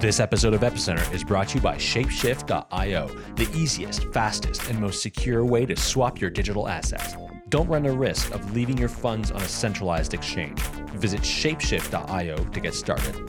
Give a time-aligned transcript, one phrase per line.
[0.00, 5.02] This episode of Epicenter is brought to you by Shapeshift.io, the easiest, fastest, and most
[5.02, 7.16] secure way to swap your digital assets.
[7.48, 10.60] Don't run the risk of leaving your funds on a centralized exchange.
[10.94, 13.28] Visit Shapeshift.io to get started.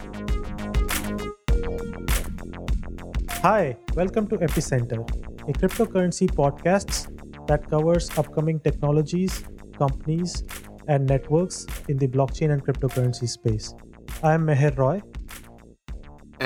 [3.41, 4.99] Hi, welcome to Epicenter,
[5.49, 9.43] a cryptocurrency podcast that covers upcoming technologies,
[9.75, 10.43] companies,
[10.87, 13.73] and networks in the blockchain and cryptocurrency space.
[14.21, 15.01] I am Meher Roy,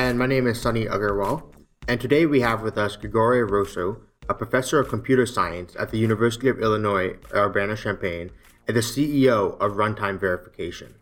[0.03, 1.43] and my name is Sunny Aggarwal.
[1.87, 5.97] And today we have with us Grigore Rosu, a professor of computer science at the
[5.97, 8.29] University of Illinois Urbana-Champaign
[8.67, 10.95] and the CEO of Runtime Verification.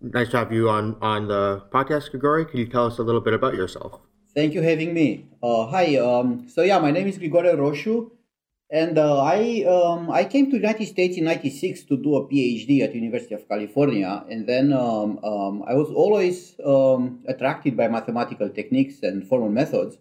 [0.00, 2.48] Nice to have you on, on the podcast, Grigore.
[2.50, 4.00] Can you tell us a little bit about yourself?
[4.34, 5.28] Thank you for having me.
[5.42, 5.96] Uh, hi.
[5.96, 8.10] Um, so yeah, my name is Grigore Rosu.
[8.70, 12.80] And uh, I um, I came to United States in '96 to do a PhD
[12.80, 18.48] at University of California, and then um, um, I was always um, attracted by mathematical
[18.48, 19.98] techniques and formal methods.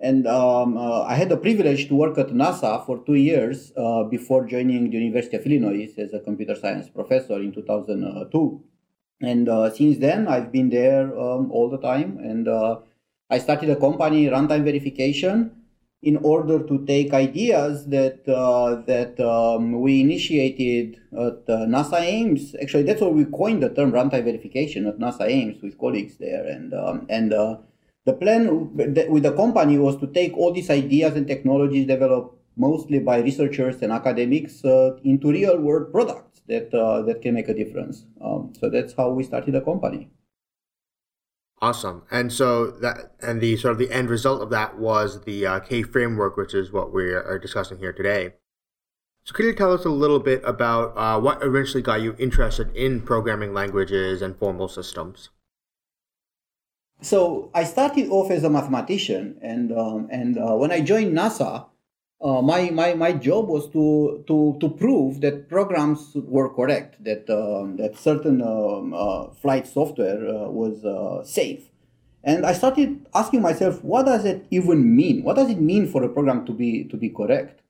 [0.00, 4.02] And um, uh, I had the privilege to work at NASA for two years uh,
[4.02, 8.64] before joining the University of Illinois as a computer science professor in 2002.
[9.22, 12.18] And uh, since then, I've been there um, all the time.
[12.18, 12.80] And uh,
[13.30, 15.63] I started a company, Runtime Verification
[16.04, 22.54] in order to take ideas that uh, that um, we initiated at uh, NASA Ames.
[22.60, 26.44] Actually, that's why we coined the term runtime verification at NASA Ames with colleagues there.
[26.46, 27.56] And um, and uh,
[28.04, 32.98] the plan with the company was to take all these ideas and technologies developed mostly
[32.98, 37.54] by researchers and academics uh, into real world products that uh, that can make a
[37.54, 38.04] difference.
[38.20, 40.10] Um, so that's how we started the company.
[41.60, 42.02] Awesome.
[42.10, 45.60] And so that and the sort of the end result of that was the uh,
[45.60, 48.34] K framework, which is what we are discussing here today.
[49.24, 52.74] So could you tell us a little bit about uh, what eventually got you interested
[52.76, 55.30] in programming languages and formal systems?
[57.00, 61.66] So I started off as a mathematician, and um, and uh, when I joined NASA,
[62.24, 67.28] uh, my, my, my job was to, to, to prove that programs were correct, that,
[67.28, 71.70] um, that certain um, uh, flight software uh, was uh, safe.
[72.24, 75.22] And I started asking myself, what does it even mean?
[75.22, 77.60] What does it mean for a program to be, to be correct?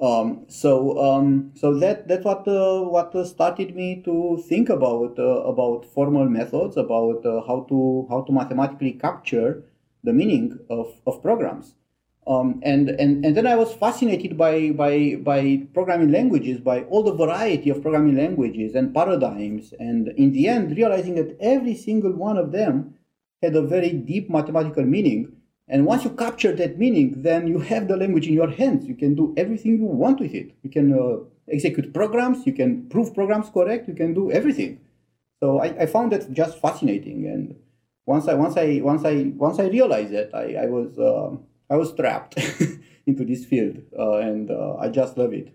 [0.00, 5.42] Um, so um, so that that's what uh, what started me to think about uh,
[5.42, 9.64] about formal methods, about how to how to mathematically capture
[10.04, 11.74] the meaning of, of programs.
[12.28, 17.02] Um, and, and, and then I was fascinated by, by, by programming languages, by all
[17.02, 19.72] the variety of programming languages and paradigms.
[19.80, 22.94] And in the end, realizing that every single one of them
[23.42, 25.32] had a very deep mathematical meaning.
[25.68, 28.86] And once you capture that meaning, then you have the language in your hands.
[28.86, 30.52] You can do everything you want with it.
[30.62, 34.80] You can uh, execute programs, you can prove programs correct, you can do everything.
[35.40, 37.26] So I, I found that just fascinating.
[37.26, 37.56] And
[38.06, 41.36] once I once I once I once I realized that, I, I was uh,
[41.70, 42.36] I was trapped
[43.06, 45.54] into this field, uh, and uh, I just love it.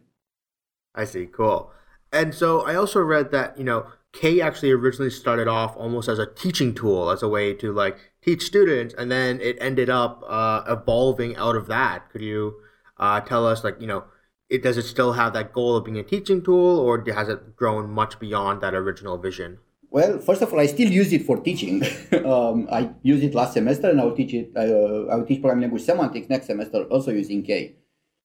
[0.96, 1.72] I see, cool.
[2.12, 6.20] And so I also read that you know K actually originally started off almost as
[6.20, 10.24] a teaching tool, as a way to like teach students, and then it ended up
[10.28, 12.10] uh, evolving out of that.
[12.12, 12.56] Could you
[12.98, 14.06] uh, tell us, like you know,
[14.50, 17.56] it does it still have that goal of being a teaching tool, or has it
[17.56, 19.58] grown much beyond that original vision?
[19.94, 21.84] Well, first of all, I still use it for teaching.
[22.26, 24.50] um, I used it last semester, and I'll teach it.
[24.58, 27.76] Uh, I'll teach programming language semantics next semester, also using K.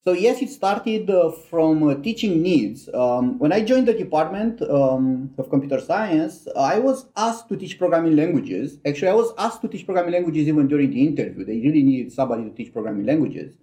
[0.03, 2.89] So yes, it started uh, from uh, teaching needs.
[2.95, 7.79] Um, when I joined the department um, of computer science, I was asked to teach
[7.79, 8.79] programming languages.
[8.87, 11.45] Actually, I was asked to teach programming languages even during the interview.
[11.45, 13.59] They really needed somebody to teach programming languages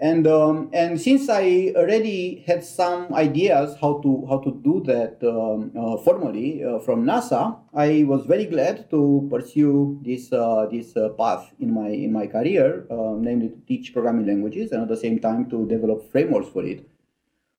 [0.00, 5.18] and um, and since I already had some ideas how to how to do that
[5.26, 10.96] um, uh, formally uh, from NASA, I was very glad to pursue this uh, this
[10.96, 14.88] uh, path in my in my career, uh, namely to teach programming languages and at
[14.88, 16.88] the same time to develop frameworks for it.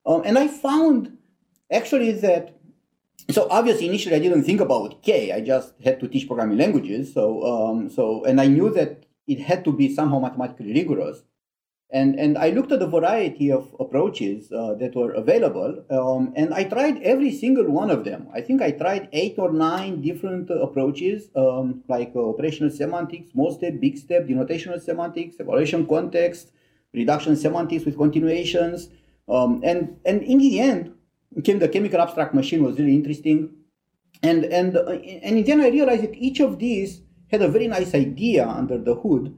[0.06, 1.18] Um, and I found
[1.70, 2.56] actually that
[3.30, 5.34] so obviously initially I didn't think about K.
[5.34, 7.14] I just had to teach programming languages.
[7.14, 11.22] So um, so and I knew that it had to be somehow mathematically rigorous.
[11.92, 16.54] And, and I looked at a variety of approaches uh, that were available, um, and
[16.54, 18.28] I tried every single one of them.
[18.32, 23.52] I think I tried eight or nine different approaches, um, like uh, operational semantics, small
[23.52, 26.52] step, big step, denotational semantics, evaluation context,
[26.94, 28.90] reduction semantics with continuations.
[29.28, 30.94] Um, and, and in the end,
[31.44, 33.50] came the chemical abstract machine was really interesting.
[34.22, 37.02] And, and, uh, and in end, I realized that each of these
[37.32, 39.36] had a very nice idea under the hood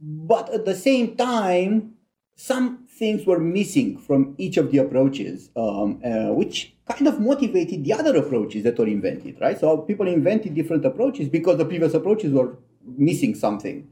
[0.00, 1.94] but at the same time,
[2.36, 7.84] some things were missing from each of the approaches, um, uh, which kind of motivated
[7.84, 9.58] the other approaches that were invented, right?
[9.58, 13.88] So people invented different approaches because the previous approaches were missing something.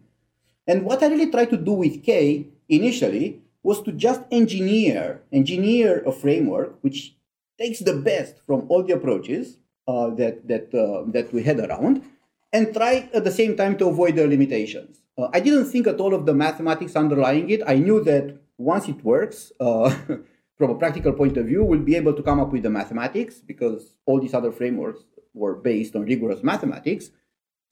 [0.67, 6.03] And what I really tried to do with K initially was to just engineer engineer
[6.05, 7.15] a framework which
[7.59, 12.03] takes the best from all the approaches uh, that that uh, that we had around,
[12.53, 15.02] and try at the same time to avoid the limitations.
[15.19, 17.63] Uh, I didn't think at all of the mathematics underlying it.
[17.67, 19.91] I knew that once it works, uh,
[20.59, 23.41] from a practical point of view, we'll be able to come up with the mathematics
[23.41, 25.01] because all these other frameworks
[25.35, 27.11] were based on rigorous mathematics.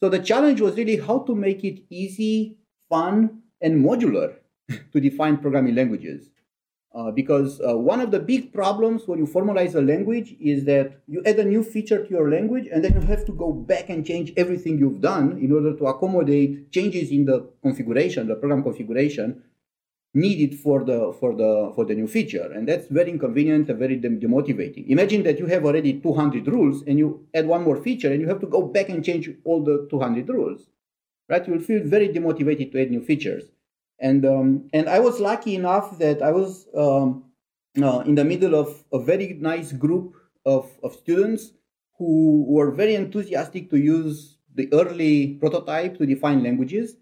[0.01, 2.59] So the challenge was really how to make it easy,
[2.89, 4.37] fun, and modular
[4.93, 6.31] to define programming languages.
[6.93, 11.01] Uh, because uh, one of the big problems when you formalize a language is that
[11.07, 13.89] you add a new feature to your language and then you have to go back
[13.89, 18.65] and change everything you've done in order to accommodate changes in the configuration, the program
[18.65, 19.41] configuration
[20.15, 22.51] needed for the for the for the new feature.
[22.53, 24.89] And that's very inconvenient and very demotivating.
[24.89, 28.27] Imagine that you have already 200 rules and you add one more feature and you
[28.27, 30.67] have to go back and change all the 200 rules
[31.31, 31.47] right?
[31.47, 33.45] You will feel very demotivated to add new features
[34.00, 37.25] and um, and I was lucky enough that I was um,
[37.81, 40.14] uh, in the middle of a very nice group
[40.44, 41.52] of, of students
[41.99, 46.97] who were very enthusiastic to use the early prototype to define languages,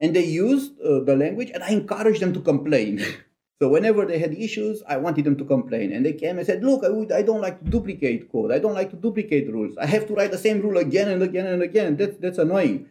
[0.00, 3.02] and they used uh, the language, and I encouraged them to complain.
[3.58, 6.62] so whenever they had issues, I wanted them to complain, and they came and said,
[6.62, 8.52] "Look, I, would, I don't like to duplicate code.
[8.52, 9.76] I don't like to duplicate rules.
[9.78, 11.96] I have to write the same rule again and again and again.
[11.96, 12.90] That's that's annoying."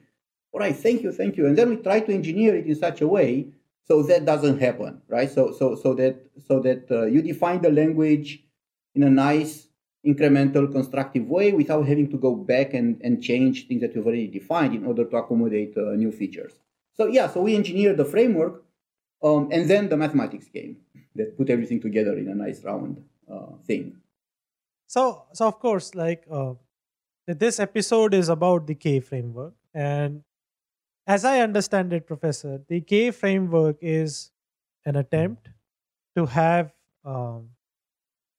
[0.53, 1.47] All right, thank you, thank you.
[1.47, 3.47] And then we try to engineer it in such a way
[3.85, 5.29] so that doesn't happen, right?
[5.29, 6.15] So so so that
[6.47, 8.43] so that uh, you define the language
[8.95, 9.67] in a nice
[10.05, 14.27] incremental constructive way without having to go back and, and change things that you've already
[14.27, 16.53] defined in order to accommodate uh, new features.
[16.93, 18.63] So yeah, so we engineered the framework,
[19.23, 20.77] um, and then the mathematics came
[21.15, 23.97] that put everything together in a nice round uh, thing.
[24.85, 26.53] So so of course, like uh,
[27.25, 30.23] this episode is about the K framework, and
[31.05, 34.31] as I understand it, Professor, the K framework is
[34.85, 35.49] an attempt
[36.15, 36.73] to have
[37.03, 37.49] um,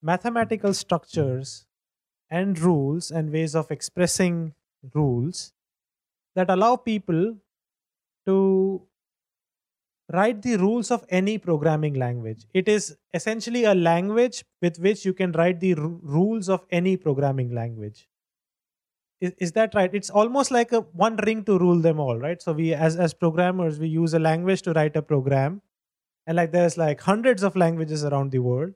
[0.03, 1.67] mathematical structures
[2.31, 4.55] and rules and ways of expressing
[4.95, 5.53] rules
[6.35, 7.37] that allow people
[8.27, 8.83] to
[10.13, 12.45] write the rules of any programming language.
[12.53, 17.55] It is essentially a language with which you can write the rules of any programming
[17.55, 18.09] language
[19.25, 19.93] is, is that right?
[19.95, 22.41] It's almost like a one ring to rule them all right?
[22.41, 25.63] So we as as programmers we use a language to write a program.
[26.27, 28.75] And like there's like hundreds of languages around the world.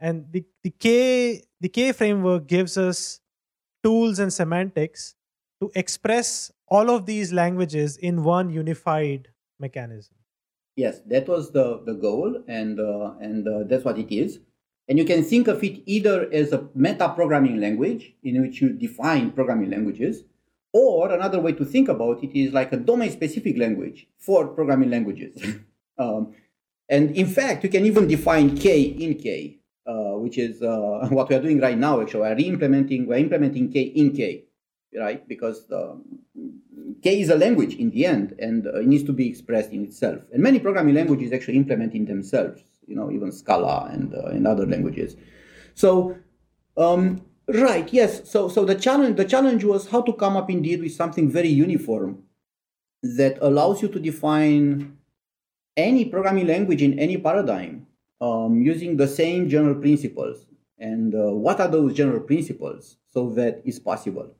[0.00, 3.20] And the, the k the k framework gives us
[3.82, 5.14] tools and semantics
[5.60, 9.28] to express all of these languages in one unified
[9.58, 10.16] mechanism.
[10.76, 12.42] Yes that was the the goal.
[12.48, 14.40] And uh, and uh, that's what it is
[14.88, 18.70] and you can think of it either as a meta programming language in which you
[18.70, 20.22] define programming languages,
[20.72, 24.90] or another way to think about it is like a domain specific language for programming
[24.90, 25.34] languages.
[25.98, 26.34] um,
[26.88, 31.28] and in fact, you can even define K in K, uh, which is uh, what
[31.28, 32.00] we are doing right now.
[32.00, 34.44] Actually, we are re-implementing, we're implementing K in K,
[34.96, 35.26] right?
[35.26, 36.04] Because um,
[37.02, 39.84] K is a language in the end, and uh, it needs to be expressed in
[39.84, 40.22] itself.
[40.32, 44.46] And many programming languages actually implement in themselves you know, even Scala and uh, in
[44.46, 45.16] other languages.
[45.74, 46.16] So,
[46.76, 48.28] um, right, yes.
[48.28, 51.48] So, so the challenge, the challenge was how to come up indeed with something very
[51.48, 52.22] uniform
[53.02, 54.96] that allows you to define
[55.76, 57.86] any programming language in any paradigm
[58.20, 60.46] um, using the same general principles.
[60.78, 64.34] And uh, what are those general principles so that is possible?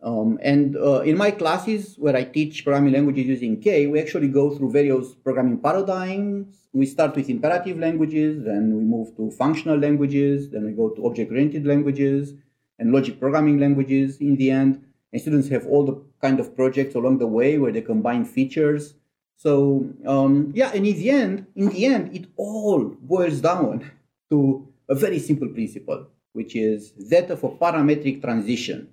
[0.00, 4.28] Um, and uh, in my classes where I teach programming languages using K, we actually
[4.28, 6.56] go through various programming paradigms.
[6.72, 11.06] We start with imperative languages, then we move to functional languages, then we go to
[11.06, 12.34] object-oriented languages
[12.78, 14.84] and logic programming languages in the end.
[15.12, 18.94] And students have all the kind of projects along the way where they combine features.
[19.36, 23.90] So um, yeah, and in the end, in the end, it all boils down
[24.30, 28.88] to a very simple principle, which is that of a parametric transition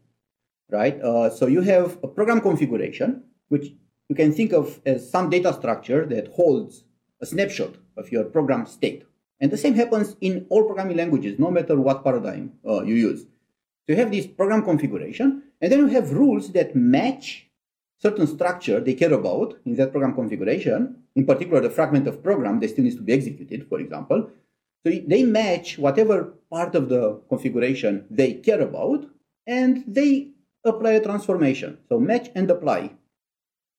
[0.70, 1.00] right?
[1.02, 3.74] Uh, so you have a program configuration, which
[4.10, 6.84] you can think of as some data structure that holds
[7.22, 9.06] a snapshot of your program state.
[9.40, 13.22] And the same happens in all programming languages, no matter what paradigm uh, you use.
[13.22, 17.48] So you have this program configuration, and then you have rules that match
[18.00, 22.60] certain structure they care about in that program configuration, in particular the fragment of program
[22.60, 24.30] that still needs to be executed, for example.
[24.86, 29.06] So they match whatever part of the configuration they care about,
[29.48, 30.30] and they
[30.66, 31.78] apply a transformation.
[31.90, 32.92] So match and apply.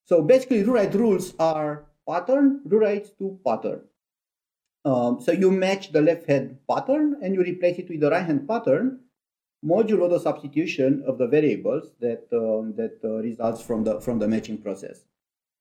[0.04, 3.82] So basically, rewrite rules are pattern rewrites to pattern.
[4.84, 8.24] Um, so you match the left hand pattern and you replace it with the right
[8.24, 9.00] hand pattern.
[9.64, 14.28] modulo the substitution of the variables that um, that uh, results from the from the
[14.28, 15.04] matching process.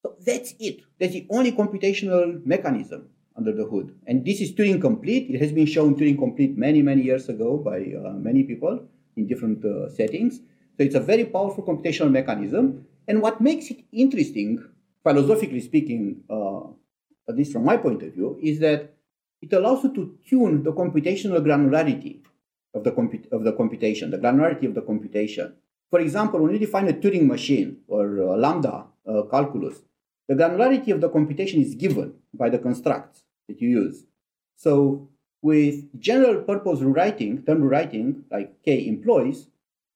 [0.04, 0.82] So that's it.
[1.00, 3.96] That's the only computational mechanism under the hood.
[4.06, 5.30] And this is Turing complete.
[5.30, 8.80] It has been shown Turing complete many many years ago by uh, many people
[9.16, 10.42] in different uh, settings.
[10.78, 12.86] So it's a very powerful computational mechanism.
[13.08, 14.64] And what makes it interesting,
[15.04, 16.68] philosophically speaking, uh,
[17.30, 18.94] at least from my point of view, is that
[19.42, 22.22] it allows you to tune the computational granularity
[22.74, 22.92] of the,
[23.32, 25.54] of the computation, the granularity of the computation.
[25.90, 29.82] For example, when you define a Turing machine or a lambda uh, calculus,
[30.28, 34.06] the granularity of the computation is given by the constructs that you use.
[34.56, 35.10] So
[35.42, 39.48] with general purpose rewriting, term rewriting, like K employs,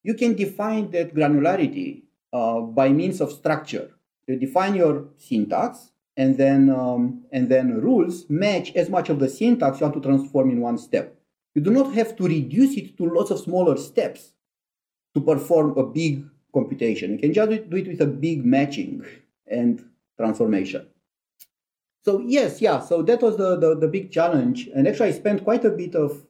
[0.04, 2.04] you can define that granularity
[2.34, 3.92] uh, by means of structure.
[4.28, 9.30] You define your syntax, and then um, and then rules match as much of the
[9.30, 11.16] syntax you want to transform in one step.
[11.56, 14.34] You do not have to reduce it to lots of smaller steps
[15.16, 17.14] to perform a big computation.
[17.14, 19.04] You can just do it with a big matching
[19.48, 19.84] and
[20.18, 20.88] transformation.
[22.06, 22.80] So yes, yeah.
[22.80, 25.96] So that was the, the, the big challenge, and actually I spent quite a bit
[25.96, 26.24] of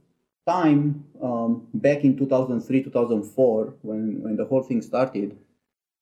[0.47, 5.37] time um, back in 2003, 2004, when when the whole thing started,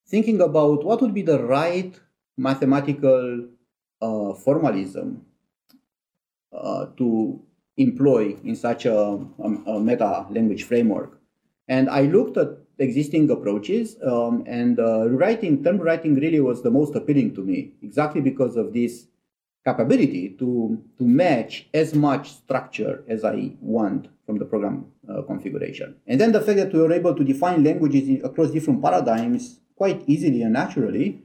[0.08, 2.00] thinking about what would be the right
[2.38, 3.48] mathematical
[4.02, 5.26] uh, formalism
[6.54, 7.42] uh, to
[7.78, 11.20] employ in such a, a, a, meta language framework.
[11.68, 16.72] And I looked at existing approaches, um, and uh, writing, term writing really was the
[16.72, 19.08] most appealing to me, exactly because of this
[19.66, 25.96] capability to, to match as much structure as I want from the program uh, configuration.
[26.06, 30.04] And then the fact that we were able to define languages across different paradigms quite
[30.06, 31.24] easily and naturally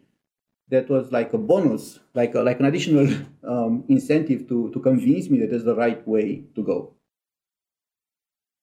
[0.69, 3.07] that was like a bonus, like a, like an additional
[3.47, 6.95] um, incentive to to convince me that that's the right way to go.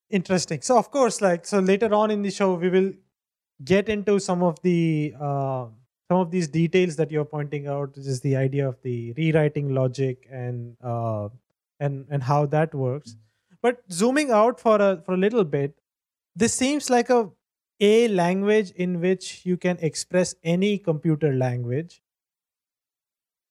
[0.09, 0.61] Interesting.
[0.61, 2.93] So of course, like so later on in the show, we will
[3.63, 5.67] get into some of the uh,
[6.09, 9.75] some of these details that you're pointing out, which is the idea of the rewriting
[9.75, 11.29] logic and uh,
[11.79, 13.17] and and how that works.
[13.61, 15.75] But zooming out for a for a little bit,
[16.35, 17.29] this seems like a
[17.79, 22.01] a language in which you can express any computer language.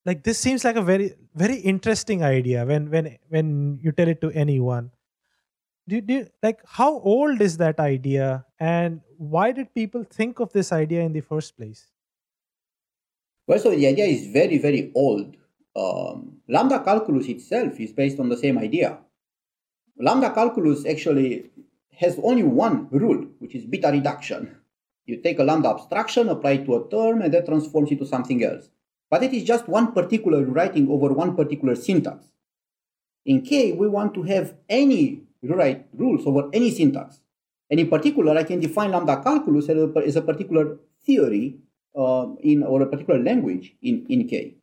[0.04, 4.20] Like this seems like a very very interesting idea when when when you tell it
[4.22, 4.90] to anyone.
[5.88, 10.70] Do, do like how old is that idea and why did people think of this
[10.70, 11.86] idea in the first place?
[13.46, 15.36] Well so the idea is very very old.
[15.76, 18.98] Um, lambda calculus itself is based on the same idea
[19.98, 21.50] lambda calculus actually
[21.96, 24.56] has only one rule, which is beta reduction.
[25.06, 28.06] You take a lambda abstraction, apply it to a term, and that transforms it to
[28.06, 28.70] something else.
[29.10, 32.26] But it is just one particular writing over one particular syntax.
[33.24, 37.20] In K, we want to have any rewrite rules over any syntax.
[37.70, 41.56] And in particular, I can define lambda calculus as a, particular theory
[41.96, 44.57] uh, in or a particular language in, in K.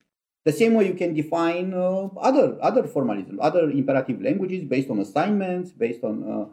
[0.45, 4.99] The same way you can define uh, other other formalism, other imperative languages based on
[4.99, 6.45] assignments, based on uh,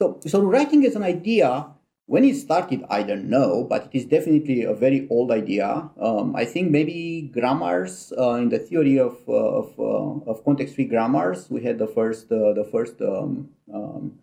[0.00, 1.68] so, so writing as an idea,
[2.06, 5.90] when it started, I don't know, but it is definitely a very old idea.
[6.00, 10.86] Um, I think maybe grammars uh, in the theory of uh, of, uh, of context-free
[10.86, 14.18] grammars, we had the first uh, the first um, um,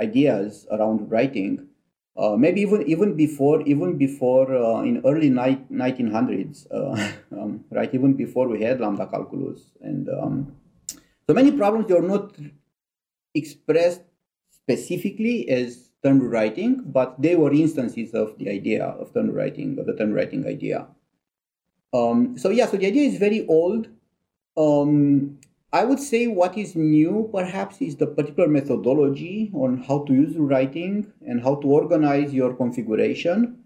[0.00, 1.67] ideas around writing.
[2.18, 6.66] Uh, maybe even even before even before uh, in early ni- 1900s,
[7.30, 7.94] um, right?
[7.94, 10.52] Even before we had lambda calculus, and um,
[11.28, 12.34] so many problems they are not
[13.34, 14.02] expressed
[14.50, 19.86] specifically as term rewriting, but they were instances of the idea of term rewriting, of
[19.86, 20.88] the term rewriting idea.
[21.94, 23.86] Um, so yeah, so the idea is very old.
[24.56, 25.37] Um,
[25.70, 30.34] I would say what is new perhaps is the particular methodology on how to use
[30.36, 33.64] writing and how to organize your configuration.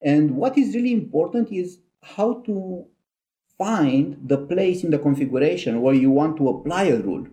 [0.00, 2.86] And what is really important is how to
[3.58, 7.26] find the place in the configuration where you want to apply a rule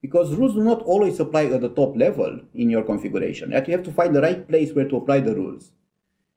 [0.00, 3.50] because rules do not always apply at the top level in your configuration.
[3.50, 5.72] That You have to find the right place where to apply the rules.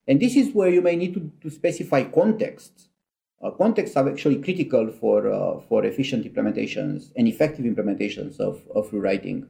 [0.08, 2.90] And this is where you may need to, to specify contexts.
[3.44, 8.92] Uh, contexts are actually critical for, uh, for efficient implementations and effective implementations of, of
[8.94, 9.46] rewriting.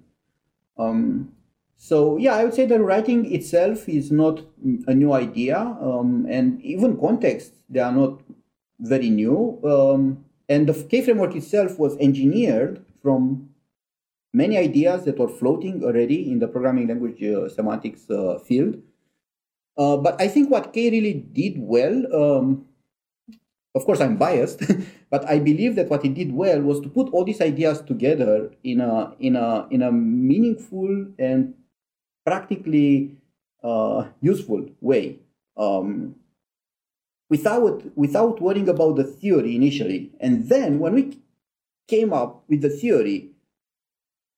[0.80, 1.34] Um,
[1.78, 4.42] so yeah, I would say that writing itself is not
[4.88, 8.22] a new idea, um, and even contexts they are not
[8.80, 9.60] very new.
[9.64, 13.50] Um, and the K framework itself was engineered from
[14.34, 18.82] many ideas that were floating already in the programming language uh, semantics uh, field.
[19.78, 22.66] Uh, but I think what K really did well, um,
[23.76, 24.62] of course, I'm biased,
[25.10, 28.52] but I believe that what he did well was to put all these ideas together
[28.64, 31.56] in a in a in a meaningful and
[32.26, 33.18] practically
[33.64, 35.20] uh, useful way.
[35.58, 36.16] Um,
[37.30, 40.12] without without worrying about the theory initially.
[40.20, 41.20] And then when we
[41.88, 43.32] came up with the theory,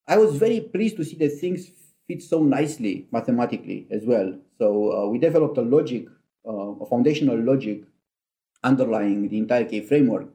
[0.08, 1.72] I was very pleased to see that things
[2.08, 4.38] fit so nicely mathematically as well.
[4.60, 6.06] So uh, we developed a logic,
[6.48, 7.84] uh, a foundational logic
[8.66, 10.28] underlying the entire K framework,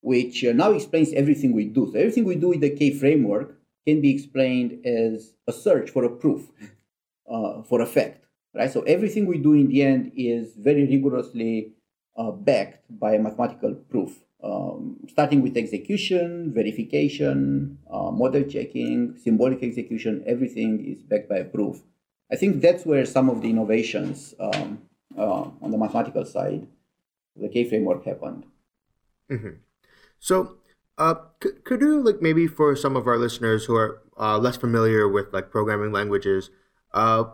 [0.00, 1.90] which uh, now explains everything we do.
[1.92, 6.04] So everything we do with the K framework can be explained as a search for
[6.04, 6.48] a proof,
[7.28, 8.24] uh, for a fact
[8.54, 8.70] right?
[8.70, 11.72] So everything we do in the end is very rigorously
[12.16, 19.62] uh, backed by a mathematical proof, um, starting with execution, verification, uh, model checking, symbolic
[19.62, 20.24] execution.
[20.26, 21.82] Everything is backed by a proof.
[22.30, 24.82] I think that's where some of the innovations um,
[25.16, 26.66] uh, on the mathematical side,
[27.40, 28.44] the K framework happened.
[29.30, 29.60] Mm-hmm.
[30.18, 30.56] So,
[30.96, 34.56] uh, c- could you like maybe for some of our listeners who are uh, less
[34.56, 36.50] familiar with like programming languages,
[36.92, 37.24] uh,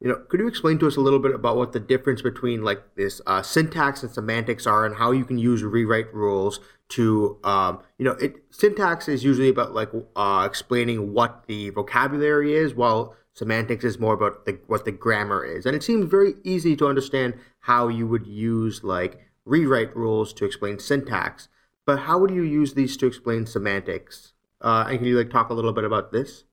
[0.00, 2.64] you know, could you explain to us a little bit about what the difference between
[2.64, 7.38] like this uh, syntax and semantics are, and how you can use rewrite rules to,
[7.44, 12.74] um, you know, it syntax is usually about like uh, explaining what the vocabulary is,
[12.74, 16.74] while semantics is more about the, what the grammar is, and it seems very easy
[16.74, 21.48] to understand how you would use like rewrite rules to explain syntax,
[21.84, 24.32] but how would you use these to explain semantics?
[24.60, 26.44] Uh, and can you like talk a little bit about this?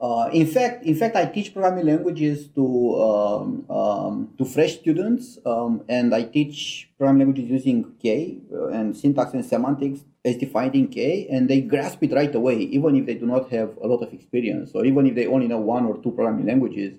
[0.00, 2.64] Uh, in fact, in fact, I teach programming languages to
[3.02, 8.96] um, um, to fresh students, um, and I teach programming languages using K uh, and
[8.96, 13.04] syntax and semantics as defined in K, and they grasp it right away, even if
[13.04, 15.84] they do not have a lot of experience, or even if they only know one
[15.84, 16.94] or two programming languages,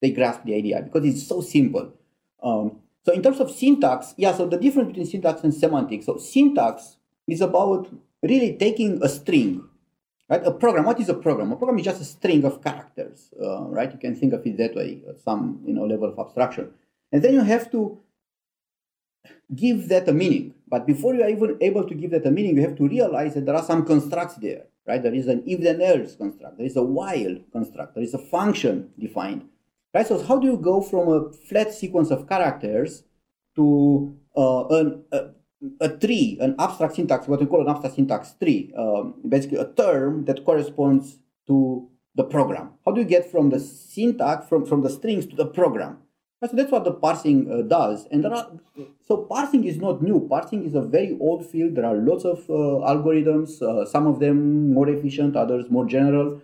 [0.00, 1.92] they grasp the idea because it's so simple.
[2.42, 4.34] Um, so in terms of syntax, yeah.
[4.34, 6.06] So the difference between syntax and semantics.
[6.06, 6.96] So syntax
[7.28, 7.88] is about
[8.20, 9.62] really taking a string
[10.28, 10.44] Right?
[10.44, 10.86] A program.
[10.86, 11.52] What is a program?
[11.52, 13.30] A program is just a string of characters.
[13.40, 13.92] Uh, right?
[13.92, 16.72] You can think of it that way, some you know level of abstraction,
[17.12, 18.00] and then you have to
[19.54, 20.54] give that a meaning.
[20.66, 23.34] But before you are even able to give that a meaning, you have to realize
[23.34, 24.64] that there are some constructs there.
[24.84, 25.00] Right?
[25.00, 26.56] There is an if then else construct.
[26.58, 27.94] There is a while construct.
[27.94, 29.48] There is a function defined.
[29.96, 30.06] Right?
[30.06, 33.02] So how do you go from a flat sequence of characters
[33.54, 35.20] to uh, an, a,
[35.80, 39.72] a tree, an abstract syntax, what we call an abstract syntax tree, um, basically a
[39.72, 42.72] term that corresponds to the program.
[42.84, 45.96] How do you get from the syntax, from, from the strings to the program?
[46.44, 48.06] So that's what the parsing uh, does.
[48.10, 48.50] And are,
[49.08, 50.26] so parsing is not new.
[50.28, 51.74] Parsing is a very old field.
[51.74, 56.42] There are lots of uh, algorithms, uh, some of them more efficient, others more general.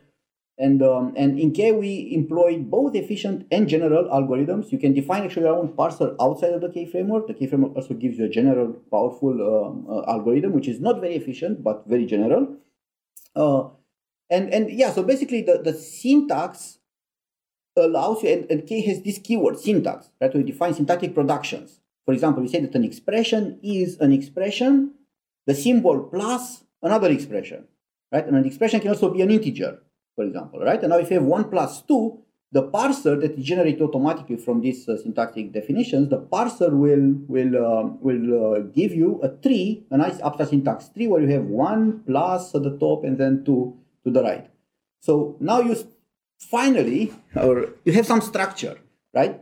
[0.59, 4.71] And, um, and in K, we employ both efficient and general algorithms.
[4.71, 7.27] You can define actually your own parser outside of the K framework.
[7.27, 11.01] The K framework also gives you a general, powerful um, uh, algorithm, which is not
[11.01, 12.57] very efficient, but very general.
[13.35, 13.69] Uh,
[14.31, 16.79] and, and yeah, so basically the, the syntax
[17.77, 20.31] allows you, and, and K has this keyword, syntax, right?
[20.31, 21.81] To define syntactic productions.
[22.05, 24.95] For example, we say that an expression is an expression,
[25.47, 27.67] the symbol plus another expression,
[28.13, 28.27] right?
[28.27, 29.79] And an expression can also be an integer
[30.15, 30.81] for example, right?
[30.81, 32.19] And now if you have 1 plus 2,
[32.53, 37.55] the parser that is generated automatically from these uh, syntactic definitions, the parser will will
[37.57, 41.45] uh, will uh, give you a tree, a nice abstract syntax tree where you have
[41.45, 44.51] one plus at the top and then two to the right.
[45.01, 45.75] So now you
[46.39, 48.77] finally, or you have some structure,
[49.15, 49.41] right?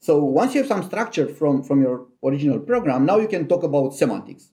[0.00, 3.64] So once you have some structure from from your original program, now you can talk
[3.64, 4.50] about semantics.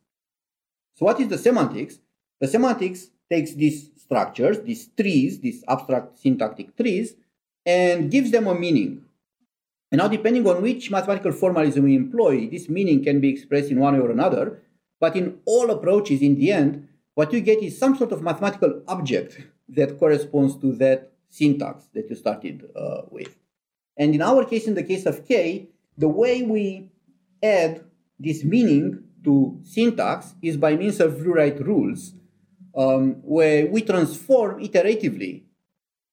[0.96, 2.00] So what is the semantics?
[2.42, 7.16] The semantics takes these structures, these trees, these abstract syntactic trees,
[7.66, 9.02] and gives them a meaning.
[9.92, 13.80] And now, depending on which mathematical formalism we employ, this meaning can be expressed in
[13.80, 14.62] one way or another.
[15.00, 18.82] But in all approaches, in the end, what you get is some sort of mathematical
[18.88, 23.36] object that corresponds to that syntax that you started uh, with.
[23.98, 26.92] And in our case, in the case of K, the way we
[27.42, 27.84] add
[28.20, 32.14] this meaning to syntax is by means of rewrite rules
[32.76, 35.44] um, where we transform iteratively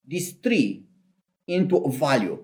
[0.06, 0.84] this tree
[1.46, 2.38] into a value.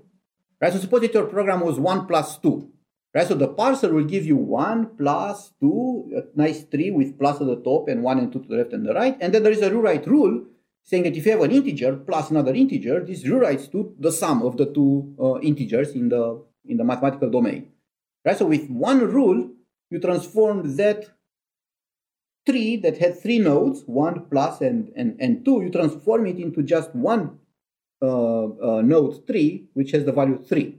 [0.61, 0.73] Right?
[0.73, 2.71] So suppose that your program was 1 plus 2.
[3.15, 3.27] Right?
[3.27, 7.47] So the parser will give you 1 plus 2, a nice tree with plus at
[7.47, 9.17] the top and 1 and 2 to the left and the right.
[9.21, 10.45] And then there is a rewrite rule
[10.85, 14.43] saying that if you have an integer plus another integer, this rewrites to the sum
[14.43, 17.69] of the two uh, integers in the, in the mathematical domain.
[18.25, 18.37] Right?
[18.37, 19.51] So with one rule,
[19.91, 21.07] you transform that
[22.47, 26.63] tree that had three nodes, one plus and, and, and two, you transform it into
[26.63, 27.39] just one
[28.01, 30.79] uh, uh, node tree, which has the value three.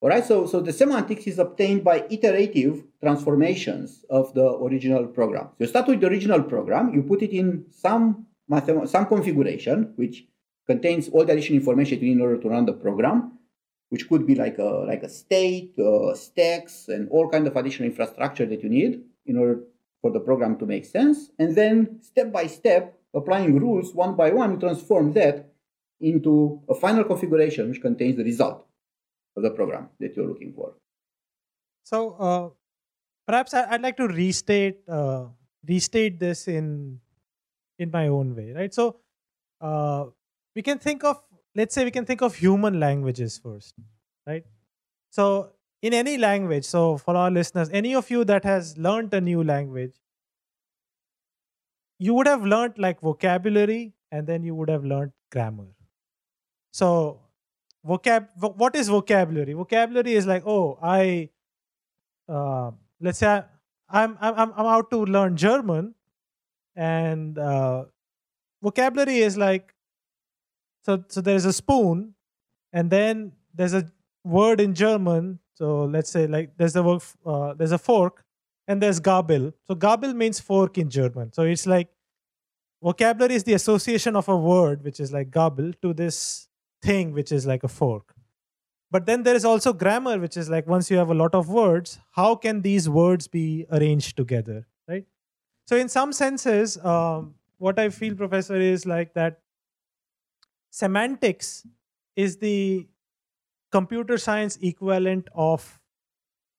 [0.00, 5.48] All right, so, so the semantics is obtained by iterative transformations of the original program.
[5.58, 8.26] You start with the original program, you put it in some,
[8.86, 10.24] some configuration, which
[10.66, 13.38] contains all the additional information in order to run the program.
[13.90, 17.88] which could be like a like a state, uh, stacks, and all kind of additional
[17.88, 19.60] infrastructure that you need in order
[20.02, 21.30] for the program to make sense.
[21.38, 25.52] And then step by step, applying rules one by one, transform that
[26.00, 28.64] into a final configuration which contains the result
[29.36, 30.74] of the program that you're looking for.
[31.84, 32.48] So uh,
[33.26, 35.26] perhaps I'd like to restate uh,
[35.66, 37.00] restate this in
[37.78, 38.72] in my own way, right?
[38.72, 39.00] So
[39.60, 40.06] uh,
[40.54, 41.22] we can think of
[41.54, 43.74] let's say we can think of human languages first,
[44.26, 44.44] right?
[45.10, 45.52] So
[45.82, 49.42] in any language, so for our listeners, any of you that has learned a new
[49.44, 49.94] language,
[51.98, 55.66] you would have learned like vocabulary and then you would have learned grammar.
[56.72, 57.20] So
[57.86, 59.52] vocab what is vocabulary?
[59.52, 61.30] Vocabulary is like, oh, I
[62.28, 63.44] uh, let's say I,
[63.88, 65.94] I'm, I'm I'm I'm out to learn German,
[66.76, 67.84] and uh,
[68.62, 69.74] vocabulary is like
[70.82, 72.14] so so there is a spoon,
[72.72, 73.90] and then there's a
[74.24, 75.38] word in German.
[75.58, 78.24] So let's say like there's a word, uh, there's a fork,
[78.68, 79.52] and there's Gabel.
[79.66, 81.32] So Gabel means fork in German.
[81.32, 81.88] So it's like
[82.82, 86.48] vocabulary is the association of a word which is like Gabel to this
[86.82, 88.14] thing which is like a fork
[88.90, 91.48] but then there is also grammar which is like once you have a lot of
[91.48, 95.04] words how can these words be arranged together right
[95.66, 99.40] so in some senses um, what i feel professor is like that
[100.70, 101.66] semantics
[102.16, 102.86] is the
[103.70, 105.80] computer science equivalent of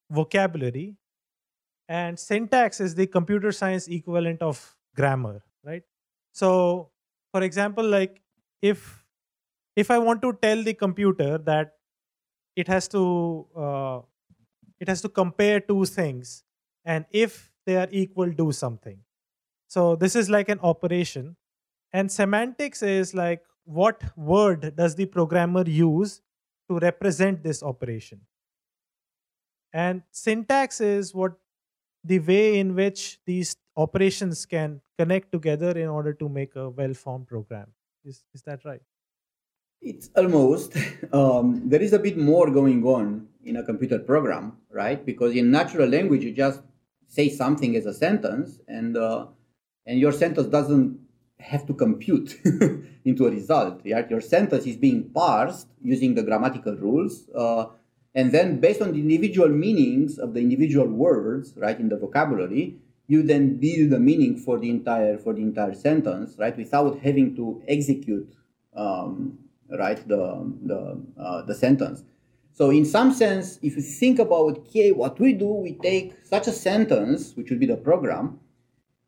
[0.09, 0.95] vocabulary
[1.87, 5.83] and syntax is the computer science equivalent of grammar right?
[6.31, 6.91] So
[7.31, 8.21] for example like
[8.61, 9.05] if
[9.75, 11.75] if i want to tell the computer that
[12.55, 13.99] it has to uh,
[14.79, 16.43] it has to compare two things
[16.85, 18.99] and if they are equal do something.
[19.67, 21.35] So this is like an operation
[21.93, 26.21] and semantics is like what word does the programmer use
[26.69, 28.21] to represent this operation
[29.73, 31.33] and syntax is what
[32.03, 36.93] the way in which these operations can connect together in order to make a well
[36.93, 37.67] formed program
[38.05, 38.81] is, is that right
[39.81, 40.77] It's almost.
[41.13, 45.03] Um, there is a bit more going on in a computer program, right?
[45.05, 46.61] Because in natural language, you just
[47.07, 49.27] say something as a sentence, and uh,
[49.85, 50.99] and your sentence doesn't
[51.39, 52.39] have to compute
[53.05, 53.81] into a result.
[53.85, 54.09] Right?
[54.09, 57.65] Your sentence is being parsed using the grammatical rules, uh,
[58.15, 62.77] and then based on the individual meanings of the individual words, right, in the vocabulary,
[63.07, 67.35] you then build the meaning for the entire for the entire sentence, right, without having
[67.35, 68.35] to execute
[68.75, 69.37] um,
[69.77, 72.03] right the the uh, the sentence
[72.51, 76.47] so in some sense if you think about okay what we do we take such
[76.47, 78.39] a sentence which would be the program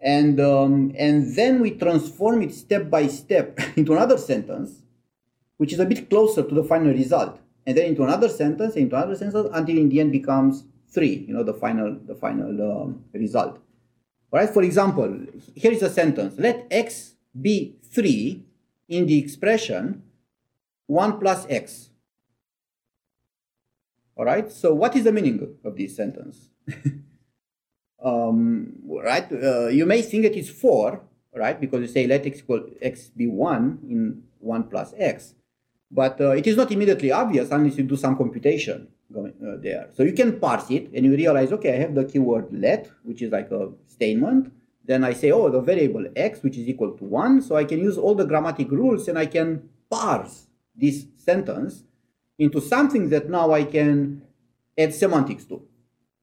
[0.01, 4.81] and um, and then we transform it step by step into another sentence
[5.57, 7.39] which is a bit closer to the final result.
[7.67, 11.33] And then into another sentence into another sentence until in the end becomes three you
[11.33, 13.59] know the final the final um, result.
[14.31, 14.49] All right?
[14.49, 16.35] For example here is a sentence.
[16.37, 18.43] Let x be 3
[18.89, 20.03] in the expression
[20.87, 21.89] 1 plus x.
[24.15, 26.49] All right, so what is the meaning of this sentence?
[28.03, 31.01] um, right, uh, you may think it is 4,
[31.35, 35.35] right, because you say let x equal x be 1 in 1 plus x,
[35.89, 39.89] but uh, it is not immediately obvious unless you do some computation going uh, there.
[39.93, 43.21] So you can parse it and you realize, okay, I have the keyword let, which
[43.21, 44.51] is like a statement.
[44.85, 47.41] Then I say, oh, the variable x, which is equal to 1.
[47.41, 51.83] So I can use all the grammatic rules and I can parse this sentence
[52.39, 54.23] into something that now I can
[54.77, 55.61] add semantics to.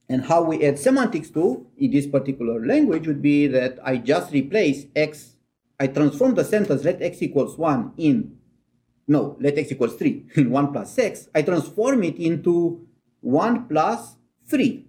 [0.08, 4.32] And how we add semantics to in this particular language would be that I just
[4.32, 5.36] replace x,
[5.78, 8.38] I transform the sentence let x equals 1 in,
[9.06, 12.86] no, let x equals 3 in 1 plus x, I transform it into
[13.20, 14.16] 1 plus
[14.46, 14.86] 3.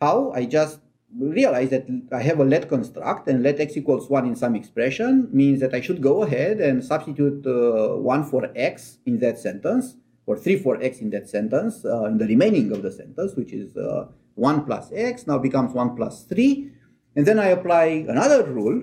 [0.00, 0.32] How?
[0.32, 0.80] I just
[1.18, 5.28] realize that I have a let construct and let x equals 1 in some expression
[5.30, 9.96] means that I should go ahead and substitute uh, 1 for x in that sentence
[10.24, 13.52] or 3 for x in that sentence uh, in the remaining of the sentence which
[13.52, 16.70] is uh, 1 plus x now becomes 1 plus 3
[17.16, 18.82] and then I apply another rule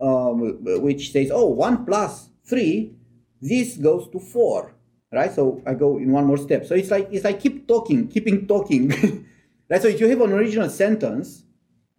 [0.00, 2.92] um, which says oh 1 plus 3
[3.40, 4.74] this goes to 4
[5.14, 5.32] right?
[5.32, 6.66] So I go in one more step.
[6.66, 8.92] So it's like it's like keep talking keeping talking.
[9.70, 9.80] Right?
[9.80, 11.42] So if you have an original sentence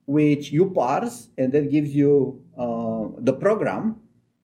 [0.05, 3.95] which you parse and that gives you uh, the program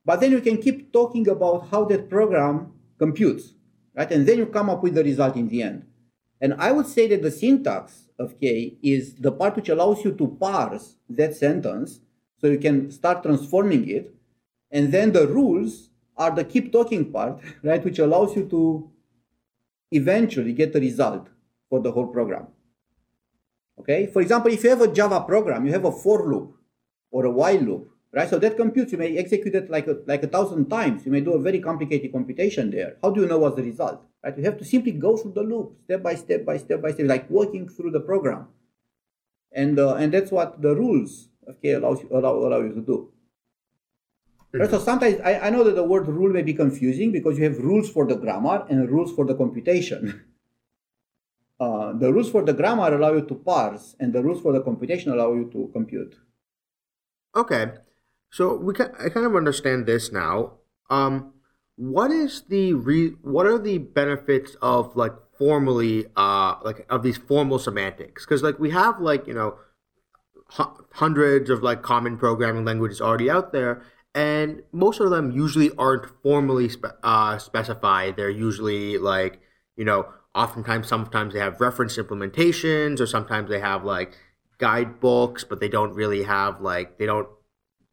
[0.04, 3.54] but then you can keep talking about how that program computes
[3.96, 4.12] right?
[4.12, 5.86] And then you come up with the result in the end.
[6.42, 10.14] And i would say that the syntax of k is the part which allows you
[10.14, 12.00] to parse that sentence
[12.40, 14.14] so you can start transforming it.
[14.72, 18.90] And then the rules are the keep talking part right which allows you to
[19.92, 21.28] eventually get the result
[21.70, 22.48] for the whole program.
[23.80, 26.56] Okay, for example, if you have a Java program, you have a for loop
[27.10, 28.30] or a while loop, right?
[28.30, 31.06] So that computes, you may execute it like a, like a thousand times.
[31.06, 32.98] You may do a very complicated computation there.
[33.02, 34.04] How do you know what's the result?
[34.24, 34.38] Right?
[34.38, 37.08] You have to simply go through the loop, step by step by step by step,
[37.08, 38.48] like working through the program.
[39.52, 41.28] And, uh, and that's what the rules
[41.62, 43.12] K allows you, allow, allow you to do.
[44.54, 44.70] Right?
[44.70, 47.58] So sometimes I, I know that the word rule may be confusing because you have
[47.58, 50.26] rules for the grammar and rules for the computation.
[51.62, 54.62] Uh, the rules for the grammar allow you to parse, and the rules for the
[54.62, 56.16] computation allow you to compute.
[57.36, 57.72] Okay,
[58.32, 60.54] so we can, I kind of understand this now.
[60.90, 61.34] Um,
[61.76, 67.18] what is the re, what are the benefits of like formally uh like of these
[67.18, 68.26] formal semantics?
[68.26, 69.56] Because like we have like you know
[70.58, 73.82] hu- hundreds of like common programming languages already out there,
[74.16, 78.16] and most of them usually aren't formally spe- uh, specified.
[78.16, 79.42] They're usually like
[79.76, 84.18] you know oftentimes sometimes they have reference implementations or sometimes they have like
[84.60, 87.28] guidebooks but they don't really have like they don't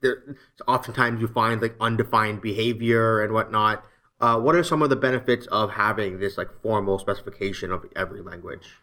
[0.01, 3.85] there oftentimes you find like undefined behavior and whatnot
[4.21, 8.23] uh, what are some of the benefits of having this like formal specification of every
[8.23, 8.77] language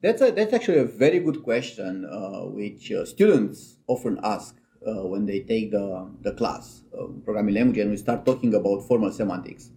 [0.00, 5.06] that's a, that's actually a very good question uh, which uh, students often ask uh,
[5.06, 6.82] when they take the, the class
[7.24, 9.70] programming language and we start talking about formal semantics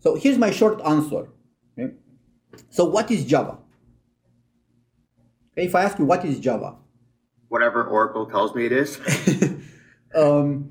[0.00, 1.28] so here's my short answer
[1.78, 1.94] okay?
[2.70, 3.58] So what is Java?
[5.52, 6.76] Okay, if I ask you what is Java?
[7.48, 8.98] Whatever Oracle tells me it is.
[10.14, 10.70] um,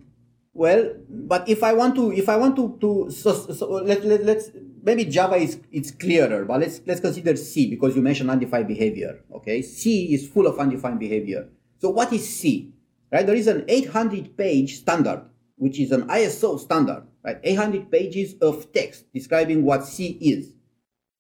[0.53, 4.23] well, but if I want to, if I want to, to so, so let, let,
[4.25, 4.49] let's
[4.81, 9.19] maybe Java is it's clearer, but let's let's consider C because you mentioned undefined behavior.
[9.33, 11.47] Okay, C is full of undefined behavior.
[11.79, 12.73] So what is C?
[13.11, 15.21] Right, there is an 800 page standard,
[15.55, 17.03] which is an ISO standard.
[17.23, 20.53] Right, 800 pages of text describing what C is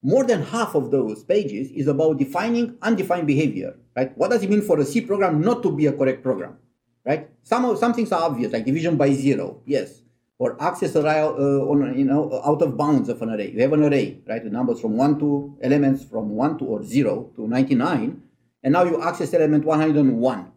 [0.01, 4.17] more than half of those pages is about defining undefined behavior, right?
[4.17, 6.57] What does it mean for a C program not to be a correct program,
[7.07, 7.29] right?
[7.43, 10.01] Some some things are obvious, like division by zero, yes,
[10.37, 13.51] or access array uh, on you know out of bounds of an array.
[13.51, 14.43] You have an array, right?
[14.43, 18.21] The numbers from one to elements from one to or zero to ninety nine,
[18.63, 20.51] and now you access element one hundred and one.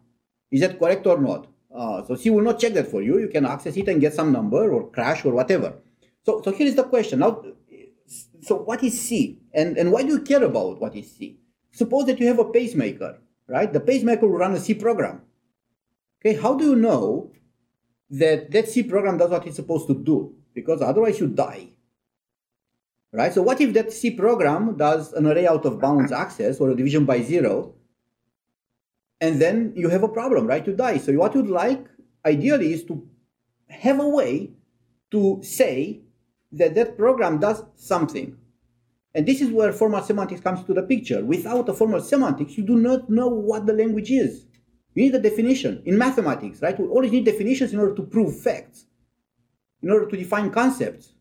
[0.51, 1.47] Is that correct or not?
[1.73, 3.17] Uh, so C will not check that for you.
[3.17, 5.73] You can access it and get some number or crash or whatever.
[6.25, 7.41] So so here is the question now
[8.41, 9.39] so what is C?
[9.53, 11.37] And, and why do you care about what is C?
[11.71, 13.71] Suppose that you have a pacemaker, right?
[13.71, 15.21] The pacemaker will run a C program.
[16.23, 17.31] Okay, how do you know
[18.11, 20.35] that that C program does what it's supposed to do?
[20.53, 21.69] Because otherwise you die.
[23.13, 23.33] Right?
[23.33, 26.75] So what if that C program does an array out of bounds access or a
[26.75, 27.75] division by zero?
[29.19, 30.65] And then you have a problem, right?
[30.65, 30.97] You die.
[30.97, 31.85] So what you'd like
[32.25, 33.07] ideally is to
[33.69, 34.51] have a way
[35.11, 36.01] to say
[36.51, 38.37] that that program does something.
[39.13, 41.23] And this is where formal semantics comes to the picture.
[41.23, 44.45] Without a formal semantics, you do not know what the language is.
[44.93, 45.81] You need a definition.
[45.85, 46.77] In mathematics, right?
[46.79, 48.85] We always need definitions in order to prove facts,
[49.81, 51.13] in order to define concepts,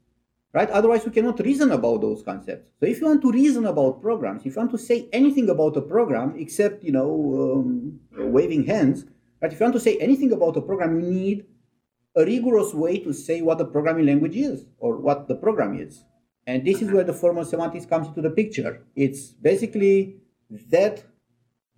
[0.52, 0.68] right?
[0.70, 2.68] Otherwise, we cannot reason about those concepts.
[2.80, 5.76] So if you want to reason about programs, if you want to say anything about
[5.76, 8.00] a program except, you know, um,
[8.32, 9.06] waving hands,
[9.40, 9.52] right?
[9.52, 11.46] If you want to say anything about a program, you need
[12.16, 16.04] a rigorous way to say what the programming language is or what the program is.
[16.46, 18.84] And this is where the formal semantics comes into the picture.
[18.96, 20.16] It's basically
[20.70, 21.04] that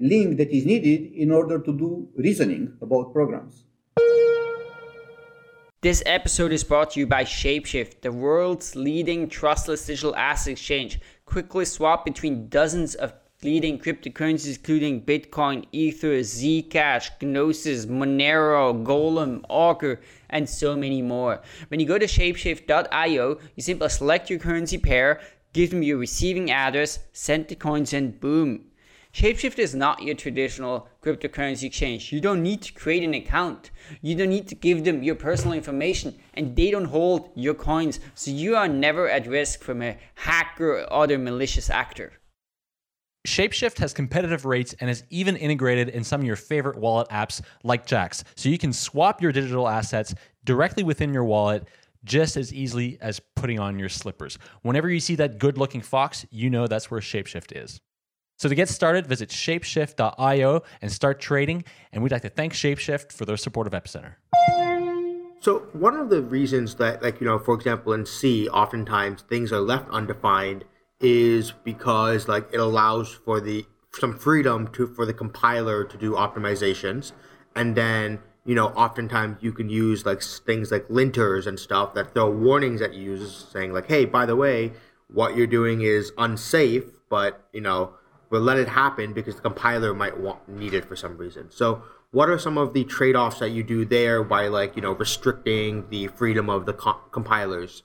[0.03, 3.65] link that is needed in order to do reasoning about programs.
[5.81, 11.01] This episode is brought to you by Shapeshift, the world's leading trustless digital asset exchange.
[11.25, 20.01] Quickly swap between dozens of leading cryptocurrencies including Bitcoin, Ether, Zcash, Gnosis, Monero, Golem, Augur,
[20.31, 21.41] and so many more.
[21.69, 25.21] When you go to shapeshift.io, you simply select your currency pair,
[25.53, 28.67] give them your receiving address, send the coins, and boom.
[29.13, 32.13] Shapeshift is not your traditional cryptocurrency exchange.
[32.13, 33.71] You don't need to create an account.
[34.01, 38.01] You don't need to give them your personal information, and they don't hold your coins,
[38.15, 42.15] so you are never at risk from a hacker or other malicious actor.
[43.27, 47.43] Shapeshift has competitive rates and is even integrated in some of your favorite wallet apps
[47.65, 51.69] like Jaxx, so you can swap your digital assets directly within your wallet
[52.05, 54.39] just as easily as putting on your slippers.
[54.63, 57.79] Whenever you see that good looking fox, you know that's where Shapeshift is.
[58.43, 61.63] So to get started, visit shapeshift.io and start trading.
[61.93, 64.15] And we'd like to thank Shapeshift for their support of Epicenter.
[65.39, 69.53] So one of the reasons that, like you know, for example, in C, oftentimes things
[69.53, 70.65] are left undefined
[70.99, 76.15] is because like it allows for the some freedom to for the compiler to do
[76.15, 77.13] optimizations
[77.55, 82.15] and then you know oftentimes you can use like things like linters and stuff that
[82.15, 84.73] throw warnings at users saying like hey by the way
[85.13, 87.95] what you're doing is unsafe, but you know,
[88.33, 91.51] we'll let it happen because the compiler might want need it for some reason.
[91.51, 94.93] So what are some of the trade-offs that you do there by like you know
[94.93, 97.83] restricting the freedom of the co- compilers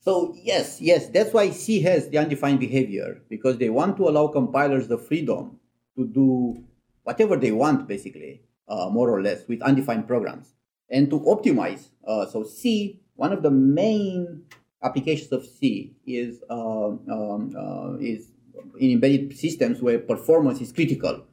[0.00, 4.28] so yes yes that's why c has the undefined behavior because they want to allow
[4.28, 5.58] compilers the freedom
[5.96, 6.62] to do
[7.02, 10.54] whatever they want basically uh, more or less with undefined programs
[10.90, 14.42] and to optimize uh, so c one of the main
[14.82, 18.32] applications of c is uh, um, uh, is
[18.78, 21.24] in embedded systems where performance is critical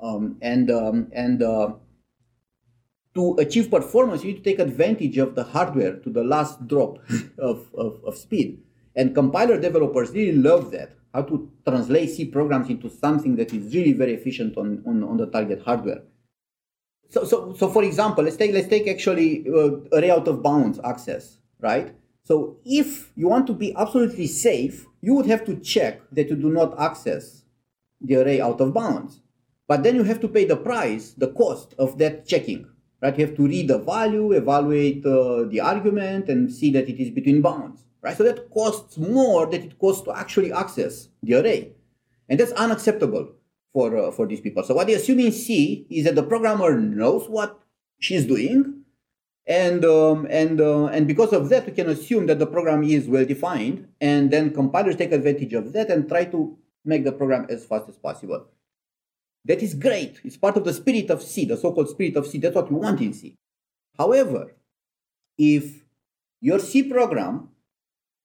[0.00, 1.72] um, and um, and uh,
[3.14, 6.98] to achieve performance, you need to take advantage of the hardware to the last drop
[7.38, 8.62] of, of, of speed.
[8.96, 13.74] And compiler developers really love that, how to translate C programs into something that is
[13.74, 16.02] really very efficient on, on, on the target hardware.
[17.10, 20.80] So, so, so for example, let's take, let's take actually uh, array out of bounds
[20.82, 21.94] access, right?
[22.24, 26.36] So if you want to be absolutely safe, you would have to check that you
[26.36, 27.42] do not access
[28.00, 29.20] the array out of bounds.
[29.68, 32.66] But then you have to pay the price, the cost of that checking,
[33.00, 33.16] right?
[33.18, 37.10] You have to read the value, evaluate uh, the argument, and see that it is
[37.10, 38.16] between bounds, right?
[38.16, 41.72] So that costs more than it costs to actually access the array.
[42.28, 43.32] And that's unacceptable
[43.72, 44.62] for, uh, for these people.
[44.62, 47.60] So what they assume in C is that the programmer knows what
[47.98, 48.81] she's doing,
[49.46, 53.08] and um, and uh, and because of that, we can assume that the program is
[53.08, 57.46] well defined, and then compilers take advantage of that and try to make the program
[57.48, 58.46] as fast as possible.
[59.44, 60.20] That is great.
[60.24, 62.38] It's part of the spirit of C, the so called spirit of C.
[62.38, 63.34] That's what we want in C.
[63.98, 64.54] However,
[65.36, 65.84] if
[66.40, 67.48] your C program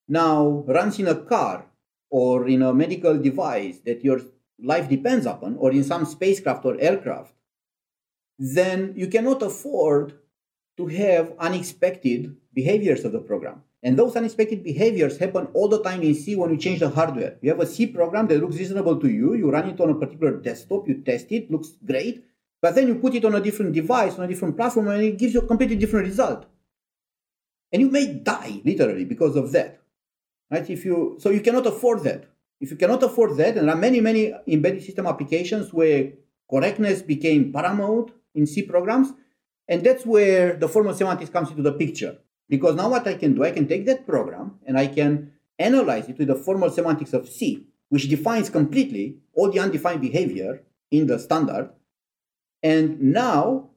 [0.08, 1.66] now runs in a car
[2.10, 4.22] or in a medical device that your
[4.60, 7.34] life depends upon, or in some spacecraft or aircraft,
[8.40, 10.14] then you cannot afford
[10.78, 13.64] to have unexpected behaviors of the program.
[13.84, 17.38] And those unexpected behaviors happen all the time in C when you change the hardware.
[17.42, 19.96] You have a C program that looks reasonable to you, you run it on a
[19.96, 22.26] particular desktop, you test it, looks great,
[22.62, 25.18] but then you put it on a different device, on a different platform, and it
[25.18, 26.46] gives you a completely different result.
[27.72, 29.82] And you may die literally because of that.
[30.50, 30.68] Right?
[30.70, 32.26] If you so you cannot afford that.
[32.60, 36.14] If you cannot afford that, and there are many, many embedded system applications where
[36.50, 39.14] correctness became paramount in C programs,
[39.68, 42.18] and that's where the formal semantics comes into the picture.
[42.50, 46.08] Because now what I can do, I can take that program and I can analyze
[46.08, 51.08] it with the formal semantics of C, which defines completely all the undefined behavior in
[51.08, 51.72] the standard.
[52.64, 53.72] And now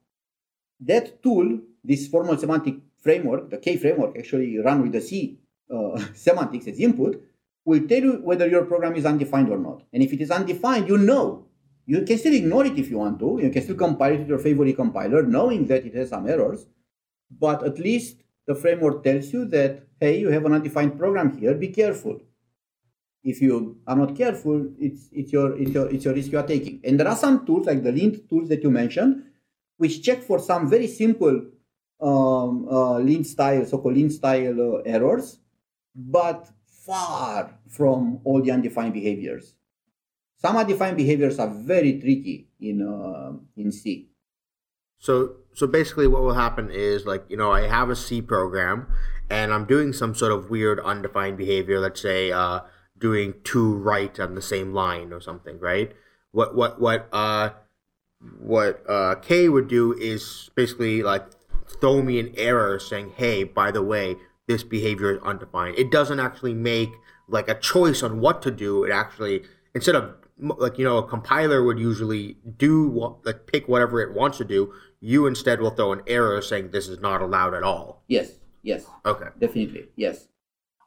[0.80, 5.38] that tool, this formal semantic framework, the K framework, actually run with the C
[5.74, 7.22] uh, semantics as input,
[7.64, 9.82] will tell you whether your program is undefined or not.
[9.92, 11.46] And if it is undefined, you know.
[11.90, 13.40] You can still ignore it if you want to.
[13.42, 16.66] You can still compile it with your favorite compiler, knowing that it has some errors.
[17.44, 21.54] But at least the framework tells you that, hey, you have an undefined program here,
[21.54, 22.20] be careful.
[23.24, 26.46] If you are not careful, it's, it's, your, it's, your, it's your risk you are
[26.46, 26.80] taking.
[26.84, 29.24] And there are some tools, like the lint tools that you mentioned,
[29.76, 31.42] which check for some very simple
[32.00, 35.40] um, uh, lint style, so-called lint style uh, errors,
[35.96, 39.56] but far from all the undefined behaviors.
[40.40, 44.08] Some undefined behaviors are very tricky in, uh, in C.
[44.98, 48.86] So so basically what will happen is like, you know, I have a C program
[49.28, 52.60] and I'm doing some sort of weird undefined behavior, let's say uh,
[52.98, 55.92] doing two right on the same line or something, right?
[56.32, 57.50] What what what uh
[58.38, 61.26] what uh K would do is basically like
[61.80, 66.20] throw me an error saying, "Hey, by the way, this behavior is undefined." It doesn't
[66.20, 66.90] actually make
[67.26, 68.84] like a choice on what to do.
[68.84, 69.42] It actually
[69.74, 74.14] instead of like you know a compiler would usually do what like pick whatever it
[74.14, 77.62] wants to do you instead will throw an error saying this is not allowed at
[77.62, 78.04] all.
[78.06, 78.32] Yes,
[78.62, 78.84] yes.
[79.04, 79.28] Okay.
[79.38, 80.28] Definitely, yes.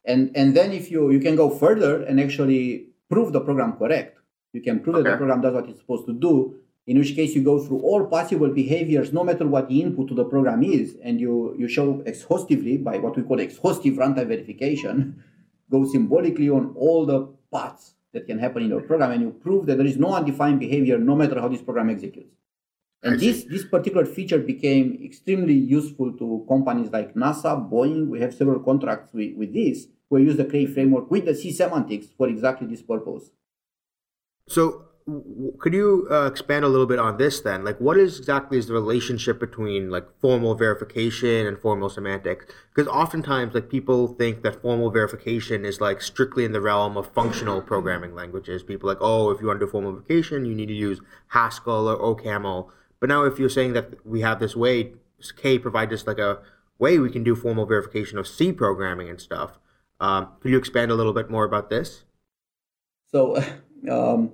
[0.06, 4.20] And and then if you you can go further and actually prove the program correct.
[4.54, 5.04] You can prove okay.
[5.04, 6.60] that the program does what it's supposed to do.
[6.86, 10.14] In which case you go through all possible behaviors, no matter what the input to
[10.14, 15.24] the program is, and you you show exhaustively by what we call exhaustive runtime verification,
[15.72, 19.66] go symbolically on all the paths that can happen in your program, and you prove
[19.66, 22.36] that there is no undefined behavior, no matter how this program executes.
[23.04, 28.08] And this, this particular feature became extremely useful to companies like NASA, Boeing.
[28.08, 29.88] We have several contracts with, with this.
[30.10, 33.32] We use the K framework with the C semantics for exactly this purpose.
[34.48, 34.86] So,
[35.60, 37.64] could you uh, expand a little bit on this then?
[37.64, 42.46] Like, what is exactly is the relationship between like formal verification and formal semantics?
[42.74, 47.14] Because oftentimes, like people think that formal verification is like strictly in the realm of
[47.14, 48.64] functional programming languages.
[48.64, 51.88] People like, oh, if you want to do formal verification, you need to use Haskell
[51.88, 52.70] or OCaml
[53.04, 54.94] but now, if you're saying that we have this way,
[55.36, 56.40] K provides us like a
[56.80, 59.60] way we can do formal verification of C programming and stuff.
[60.00, 62.06] Um, could you expand a little bit more about this?
[63.12, 63.44] So,
[63.92, 64.32] um,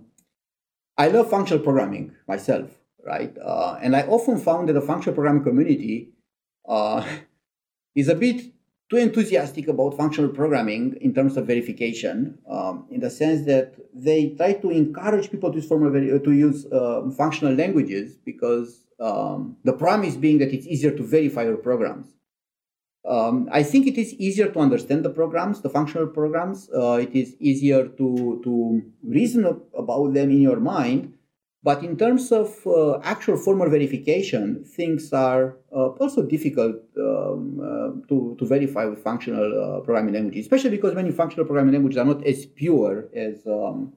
[0.99, 2.69] I love functional programming myself,
[3.05, 3.33] right?
[3.41, 6.09] Uh, and I often found that the functional programming community
[6.67, 7.07] uh,
[7.95, 8.41] is a bit
[8.89, 14.31] too enthusiastic about functional programming in terms of verification, um, in the sense that they
[14.31, 20.17] try to encourage people to use, to use uh, functional languages because um, the promise
[20.17, 22.07] being that it's easier to verify your programs.
[23.07, 26.69] Um, I think it is easier to understand the programs, the functional programs.
[26.75, 29.45] Uh, it is easier to, to reason
[29.77, 31.13] about them in your mind.
[31.61, 38.07] But in terms of uh, actual formal verification, things are uh, also difficult um, uh,
[38.07, 42.05] to, to verify with functional uh, programming languages, especially because many functional programming languages are
[42.05, 43.91] not as pure as um,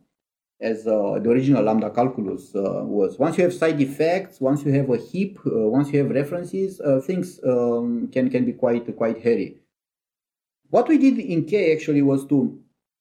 [0.63, 3.19] as uh, the original lambda calculus uh, was.
[3.19, 6.81] Once you have side effects, once you have a heap, uh, once you have references,
[6.81, 9.57] uh, things um, can, can be quite, quite hairy.
[10.71, 12.59] What we did in K actually was to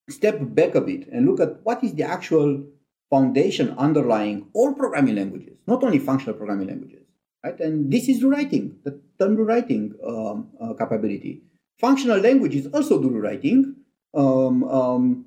[0.09, 2.63] step back a bit and look at what is the actual
[3.09, 7.05] foundation underlying all programming languages, not only functional programming languages.
[7.43, 7.59] Right?
[7.59, 11.43] And this is rewriting, the term rewriting um, uh, capability.
[11.79, 13.75] Functional languages also do rewriting.
[14.13, 15.25] Um, um,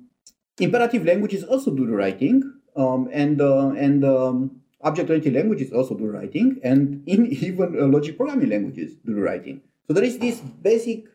[0.59, 6.07] imperative languages also do the writing, um, and uh, and um, object-oriented languages also do
[6.07, 9.61] the writing, and in even uh, logic programming languages do the writing.
[9.87, 11.05] So there is this basic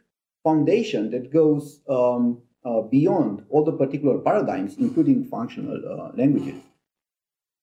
[0.42, 6.60] foundation that goes um, uh, beyond all the particular paradigms, including functional uh, languages.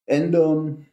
[0.08, 0.86] And um,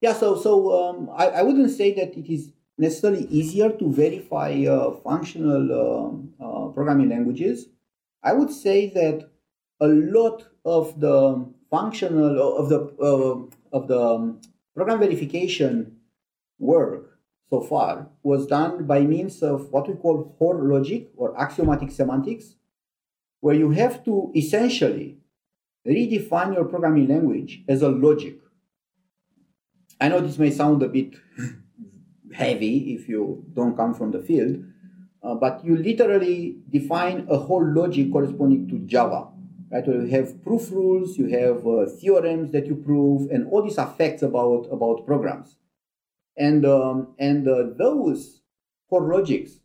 [0.00, 4.64] yeah, so so um, I, I wouldn't say that it is necessarily easier to verify
[4.68, 7.66] uh, functional um, uh, programming languages.
[8.22, 9.30] I would say that
[9.80, 14.36] a lot of the functional of the uh, of the
[14.74, 15.96] program verification
[16.58, 17.18] work
[17.50, 22.54] so far was done by means of what we call Hoare logic or axiomatic semantics,
[23.40, 25.18] where you have to essentially
[25.86, 28.38] redefine your programming language as a logic.
[30.00, 31.14] I know this may sound a bit
[32.34, 34.64] heavy if you don't come from the field,
[35.22, 39.28] uh, but you literally define a whole logic corresponding to Java
[39.70, 39.86] right?
[39.86, 44.22] You have proof rules, you have uh, theorems that you prove, and all these effects
[44.22, 45.56] about about programs,
[46.36, 48.40] and um, and uh, those
[48.88, 49.58] Hoare logics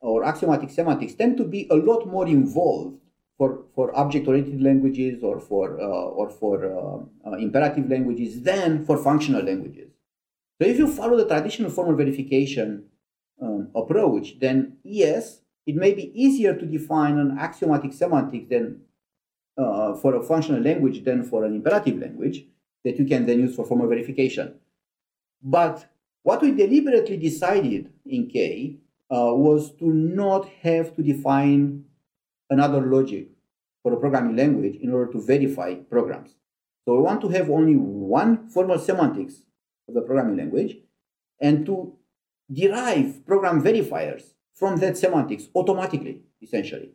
[0.00, 2.98] or axiomatic semantics tend to be a lot more involved
[3.38, 8.98] for for object-oriented languages or for uh, or for uh, uh, imperative languages than for
[8.98, 9.90] functional languages.
[10.60, 12.84] So if you follow the traditional formal verification
[13.40, 18.82] um, approach, then yes, it may be easier to define an axiomatic semantic than
[19.60, 22.44] uh, for a functional language than for an imperative language
[22.84, 24.54] that you can then use for formal verification.
[25.42, 25.86] But
[26.22, 28.76] what we deliberately decided in K
[29.10, 31.84] uh, was to not have to define
[32.48, 33.28] another logic
[33.82, 36.36] for a programming language in order to verify programs.
[36.84, 39.42] So we want to have only one formal semantics
[39.88, 40.76] of the programming language
[41.40, 41.96] and to
[42.50, 44.22] derive program verifiers
[44.54, 46.92] from that semantics automatically, essentially.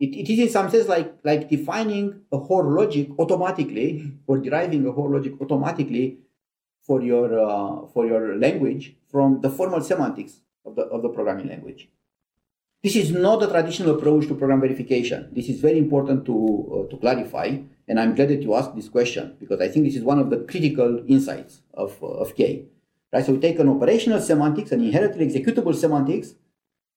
[0.00, 4.86] It, it is in some sense like, like defining a whole logic automatically or deriving
[4.86, 6.18] a whole logic automatically
[6.80, 11.48] for your, uh, for your language from the formal semantics of the, of the programming
[11.48, 11.88] language.
[12.82, 15.30] This is not a traditional approach to program verification.
[15.32, 18.88] This is very important to, uh, to clarify, and I'm glad that you asked this
[18.88, 22.66] question because I think this is one of the critical insights of, uh, of K.
[23.12, 23.26] Right?
[23.26, 26.34] So we take an operational semantics, an inherently executable semantics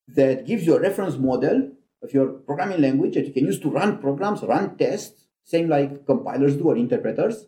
[0.07, 1.71] that gives you a reference model
[2.03, 6.05] of your programming language that you can use to run programs, run tests, same like
[6.05, 7.45] compilers do or interpreters.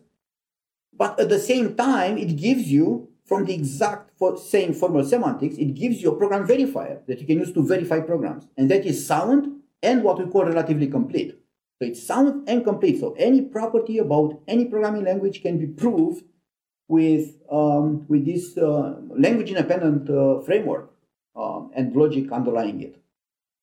[0.96, 5.74] But at the same time, it gives you, from the exact same formal semantics, it
[5.74, 8.46] gives you a program verifier that you can use to verify programs.
[8.56, 11.30] And that is sound and what we call relatively complete.
[11.78, 13.00] So it's sound and complete.
[13.00, 16.24] So any property about any programming language can be proved
[16.86, 20.92] with, um, with this uh, language independent uh, framework
[21.34, 23.03] um, and logic underlying it.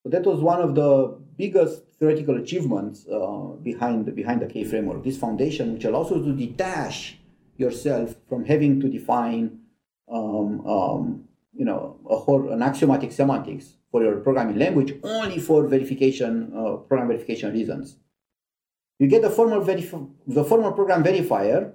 [0.04, 5.04] That was one of the biggest theoretical achievements uh, behind behind the K framework.
[5.04, 7.18] This foundation, which allows you to detach
[7.56, 9.60] yourself from having to define,
[10.10, 11.24] um, um,
[11.54, 16.76] you know, a whole an axiomatic semantics for your programming language only for verification, uh,
[16.88, 17.96] program verification reasons.
[18.98, 21.72] You get the formal verif- the formal program verifier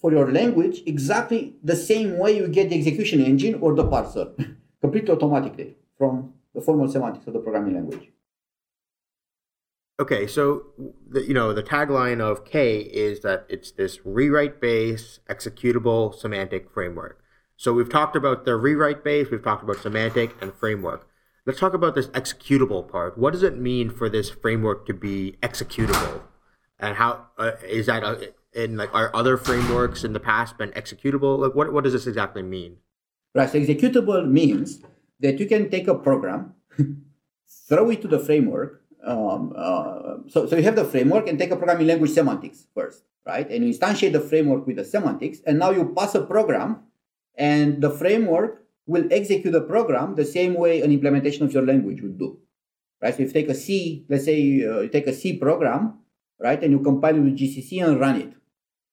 [0.00, 4.34] for your language exactly the same way you get the execution engine or the parser,
[4.82, 8.10] completely automatically from the formal semantics of the programming language.
[10.00, 10.64] Okay, so
[11.08, 17.22] the, you know the tagline of K is that it's this rewrite-based executable semantic framework.
[17.56, 21.06] So we've talked about the rewrite base, we've talked about semantic and framework.
[21.46, 23.16] let's talk about this executable part.
[23.16, 26.22] What does it mean for this framework to be executable,
[26.78, 28.16] and how uh, is that uh,
[28.52, 31.38] in like are other frameworks in the past been executable?
[31.38, 32.78] Like what what does this exactly mean?
[33.32, 33.48] Right.
[33.48, 34.82] So executable means
[35.24, 36.52] that you can take a program,
[37.68, 38.82] throw it to the framework.
[39.02, 43.04] Um, uh, so, so you have the framework and take a programming language semantics first,
[43.26, 43.48] right?
[43.50, 46.84] And you instantiate the framework with the semantics, and now you pass a program,
[47.36, 52.02] and the framework will execute the program the same way an implementation of your language
[52.02, 52.38] would do,
[53.00, 53.14] right?
[53.14, 56.00] So if you take a C, let's say uh, you take a C program,
[56.38, 58.32] right, and you compile it with GCC and run it,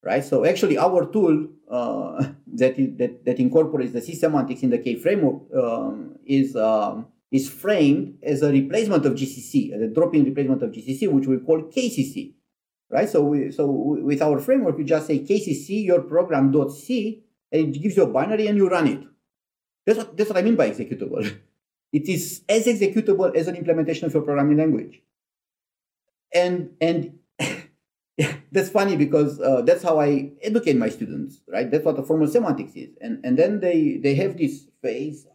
[0.03, 0.23] right?
[0.23, 4.95] So actually, our tool uh, that, that that incorporates the C semantics in the K
[4.95, 10.61] framework um, is um, is framed as a replacement of GCC, as a drop-in replacement
[10.63, 12.33] of GCC, which we call KCC,
[12.89, 13.09] right?
[13.09, 17.97] So we so with our framework, you just say KCC your program.c, and it gives
[17.97, 19.03] you a binary and you run it.
[19.85, 21.37] That's what that's what I mean by executable.
[21.93, 25.01] It is as executable as an implementation of your programming language.
[26.33, 27.19] And and
[28.51, 31.69] that's funny because uh, that's how I educate my students, right?
[31.69, 35.27] That's what the formal semantics is, and and then they they have this phase.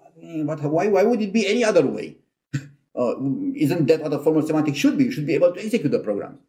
[0.45, 2.17] but why why would it be any other way?
[2.55, 3.15] uh,
[3.55, 5.05] isn't that what a formal semantics should be?
[5.05, 6.41] You should be able to execute the programs.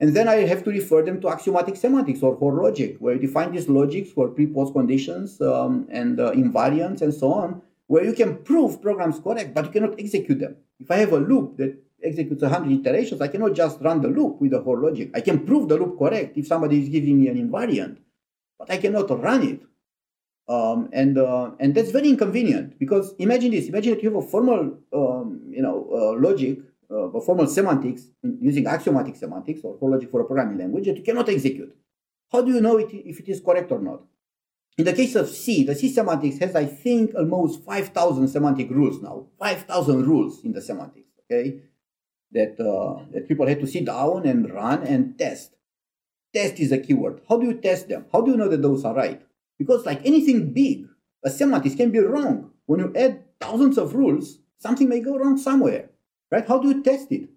[0.00, 3.20] And then I have to refer them to axiomatic semantics or Hoare logic, where you
[3.20, 8.12] define these logics for pre-post conditions um, and uh, invariants and so on, where you
[8.12, 10.56] can prove programs correct, but you cannot execute them.
[10.80, 14.40] If I have a loop that executes 100 iterations, I cannot just run the loop
[14.40, 15.10] with the Hoare logic.
[15.14, 17.98] I can prove the loop correct if somebody is giving me an invariant,
[18.58, 19.60] but I cannot run it.
[20.46, 24.28] Um, and uh, and that's very inconvenient because imagine this: imagine that you have a
[24.28, 26.58] formal, um, you know, uh, logic,
[26.90, 30.98] uh, a formal semantics using axiomatic semantics or Hoare logic for a programming language that
[30.98, 31.74] you cannot execute.
[32.30, 34.02] How do you know it, if it is correct or not?
[34.76, 39.00] In the case of C, the C semantics has, I think, almost 5,000 semantic rules
[39.00, 39.26] now.
[39.38, 41.10] 5,000 rules in the semantics.
[41.30, 41.60] Okay,
[42.34, 45.54] that, uh, that people had to sit down and run and test.
[46.34, 47.20] Test is a keyword.
[47.28, 48.06] How do you test them?
[48.12, 49.22] How do you know that those are right?
[49.58, 50.86] Because like anything big,
[51.24, 52.50] a semantics can be wrong.
[52.66, 55.90] When you add thousands of rules, something may go wrong somewhere,
[56.30, 56.46] right?
[56.46, 57.28] How do you test it?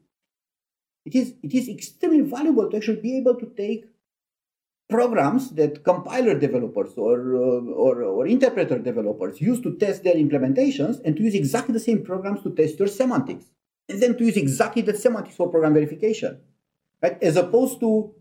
[1.05, 3.85] It is, it is extremely valuable to actually be able to take
[4.89, 10.99] programs that compiler developers or, uh, or, or interpreter developers use to test their implementations
[11.05, 13.45] and to use exactly the same programs to test your semantics
[13.89, 16.39] and then to use exactly the semantics for program verification,
[17.01, 17.21] right?
[17.21, 18.13] As opposed to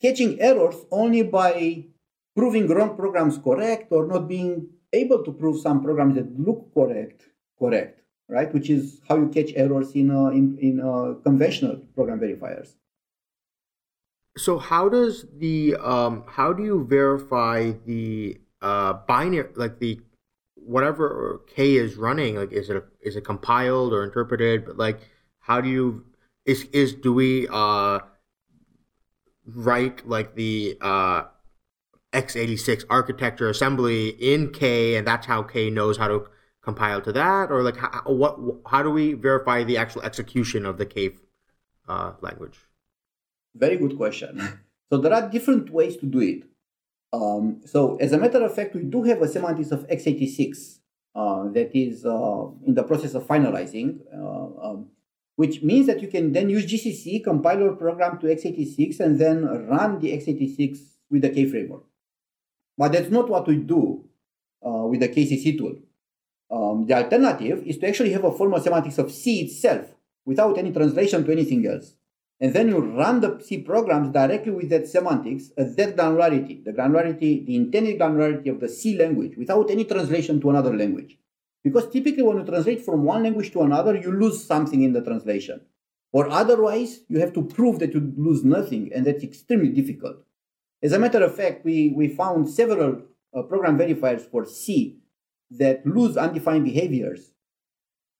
[0.00, 1.86] catching errors only by
[2.34, 7.24] proving wrong programs correct or not being able to prove some programs that look correct,
[7.58, 8.52] correct, right?
[8.52, 12.74] Which is how you catch errors in uh, in, in uh, conventional program verifiers.
[14.36, 20.00] So how does the um, how do you verify the uh, binary like the
[20.66, 24.66] whatever K is running, like is it a, is it compiled or interpreted?
[24.66, 25.00] But like,
[25.38, 26.04] how do you
[26.44, 28.00] is is do we uh
[29.46, 31.22] write like the uh
[32.12, 36.26] x86 architecture assembly in K, and that's how K knows how to
[36.62, 40.78] compile to that, or like how, what how do we verify the actual execution of
[40.78, 41.10] the K
[41.88, 42.58] uh, language?
[43.54, 44.60] Very good question.
[44.90, 46.44] So there are different ways to do it.
[47.16, 50.78] Um, so, as a matter of fact, we do have a semantics of x86
[51.14, 54.88] uh, that is uh, in the process of finalizing, uh, um,
[55.36, 59.44] which means that you can then use GCC, compile your program to x86, and then
[59.66, 60.78] run the x86
[61.10, 61.84] with the K framework.
[62.76, 64.04] But that's not what we do
[64.66, 65.76] uh, with the KCC tool.
[66.50, 69.86] Um, the alternative is to actually have a formal semantics of C itself
[70.26, 71.94] without any translation to anything else
[72.40, 76.72] and then you run the C programs directly with that semantics at that granularity, the
[76.72, 81.18] granularity, the intended granularity of the C language without any translation to another language.
[81.64, 85.00] Because typically when you translate from one language to another, you lose something in the
[85.00, 85.62] translation.
[86.12, 90.16] Or otherwise, you have to prove that you lose nothing, and that's extremely difficult.
[90.82, 93.02] As a matter of fact, we, we found several
[93.34, 94.98] uh, program verifiers for C
[95.50, 97.32] that lose undefined behaviors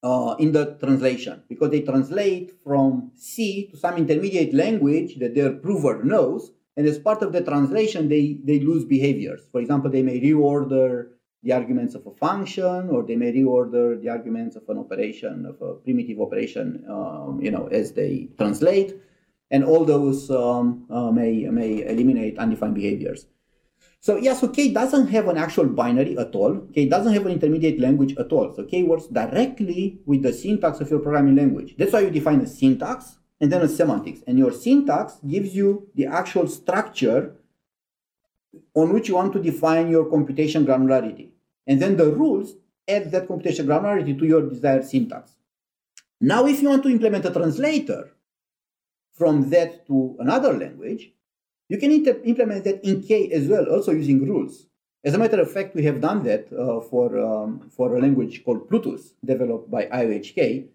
[0.07, 5.53] uh, in the translation because they translate from C to some intermediate language that their
[5.65, 6.53] prover knows.
[6.77, 9.43] And as part of the translation, they, they lose behaviors.
[9.51, 11.09] For example, they may reorder
[11.43, 15.57] the arguments of a function, or they may reorder the arguments of an operation, of
[15.63, 18.95] a primitive operation, um, you know, as they translate.
[19.51, 23.27] And all those um, uh, may, may eliminate undefined behaviors.
[24.07, 26.61] So yeah, so K doesn't have an actual binary at all.
[26.73, 28.55] K doesn't have an intermediate language at all.
[28.55, 31.75] So K works directly with the syntax of your programming language.
[31.77, 34.21] That's why you define a syntax and then a semantics.
[34.29, 37.35] And your syntax gives you the actual structure
[38.75, 41.31] on which you want to define your computation granularity.
[41.67, 42.55] And then the rules
[42.89, 45.33] add that computation granularity to your desired syntax.
[46.21, 48.13] Now, if you want to implement a translator
[49.15, 51.11] from that to another language,
[51.69, 54.67] you can inter- implement that in K as well, also using rules.
[55.05, 58.45] As a matter of fact, we have done that uh, for, um, for a language
[58.45, 60.69] called Plutus, developed by IOHK.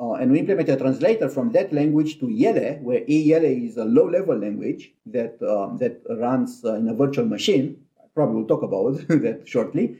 [0.00, 3.84] Uh, and we implemented a translator from that language to IELE, where IELE is a
[3.84, 7.82] low-level language that, um, that runs uh, in a virtual machine.
[7.98, 9.96] I probably will talk about that shortly.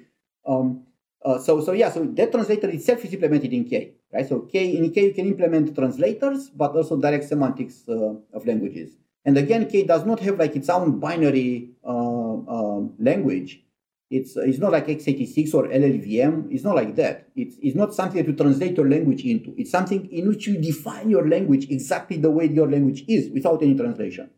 [0.47, 0.85] Um,
[1.25, 4.29] uh, so, so yeah, so that translator itself is implemented in K, right?
[4.29, 8.93] So K in K you can implement translators, but also direct semantics uh, of languages.
[9.25, 13.63] And again, K does not have like its own binary uh, um, language.
[14.11, 16.51] It's it's not like x86 or LLVM.
[16.51, 17.29] It's not like that.
[17.37, 19.55] It's it's not something that you translate your language into.
[19.59, 23.63] It's something in which you define your language exactly the way your language is, without
[23.63, 24.31] any translation.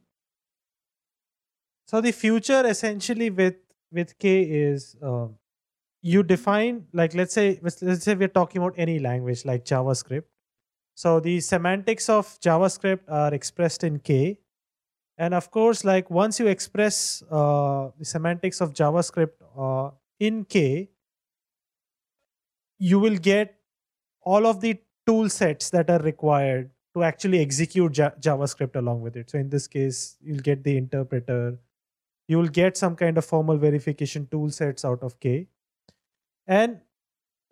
[1.86, 3.56] So the future essentially with
[3.92, 5.36] with K is um,
[6.02, 10.24] you define like let's say let's say we're talking about any language like JavaScript.
[10.94, 14.38] So the semantics of JavaScript are expressed in K,
[15.20, 20.88] and of course, like once you express uh, the semantics of JavaScript uh, in K,
[22.78, 23.54] you will get
[24.22, 29.14] all of the tool sets that are required to actually execute Ja- JavaScript along with
[29.14, 29.28] it.
[29.28, 31.58] So in this case, you'll get the interpreter.
[32.26, 35.48] You will get some kind of formal verification tool sets out of K.
[36.46, 36.80] And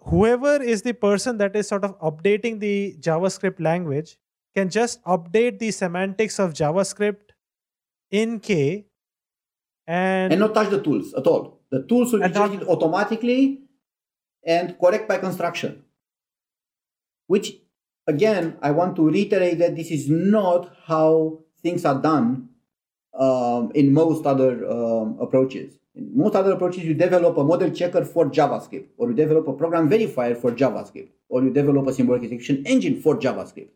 [0.05, 4.17] whoever is the person that is sort of updating the JavaScript language
[4.55, 7.28] can just update the semantics of JavaScript
[8.11, 8.87] in K
[9.87, 11.61] and, and not touch the tools at all.
[11.71, 13.61] The tools will be not- automatically
[14.47, 15.85] and correct by construction.
[17.27, 17.57] Which,
[18.07, 22.51] again, I want to reiterate that this is not how things are done
[23.19, 25.75] um, in most other um, approaches.
[25.95, 29.53] In most other approaches, you develop a model checker for JavaScript, or you develop a
[29.53, 33.69] program verifier for JavaScript, or you develop a symbolic execution engine for JavaScript.